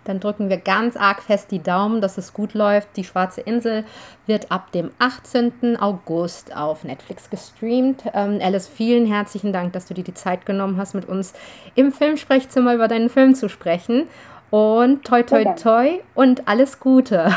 Dann 0.05 0.19
drücken 0.19 0.49
wir 0.49 0.57
ganz 0.57 0.95
arg 0.95 1.21
fest 1.21 1.51
die 1.51 1.61
Daumen, 1.61 2.01
dass 2.01 2.17
es 2.17 2.33
gut 2.33 2.53
läuft. 2.53 2.95
Die 2.95 3.03
Schwarze 3.03 3.41
Insel 3.41 3.83
wird 4.25 4.51
ab 4.51 4.71
dem 4.71 4.91
18. 4.99 5.77
August 5.77 6.55
auf 6.55 6.83
Netflix 6.83 7.29
gestreamt. 7.29 8.03
Ähm, 8.13 8.39
Alice, 8.41 8.67
vielen 8.67 9.05
herzlichen 9.05 9.51
Dank, 9.51 9.73
dass 9.73 9.87
du 9.87 9.93
dir 9.93 10.03
die 10.03 10.13
Zeit 10.13 10.45
genommen 10.45 10.77
hast, 10.77 10.95
mit 10.95 11.07
uns 11.07 11.33
im 11.75 11.91
Filmsprechzimmer 11.91 12.75
über 12.75 12.87
deinen 12.87 13.09
Film 13.09 13.35
zu 13.35 13.49
sprechen. 13.49 14.07
Und 14.51 15.05
toi, 15.05 15.21
toi, 15.21 15.43
toi 15.61 15.99
und 16.15 16.47
alles 16.47 16.79
Gute. 16.79 17.31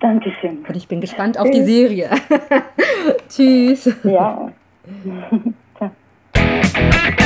Dankeschön. 0.00 0.64
Und 0.66 0.76
ich 0.76 0.88
bin 0.88 1.00
gespannt 1.00 1.38
auf 1.38 1.48
die 1.50 1.62
Serie. 1.62 2.10
Tschüss. 3.28 3.94
Ja. 4.02 4.50
Thank 6.62 7.25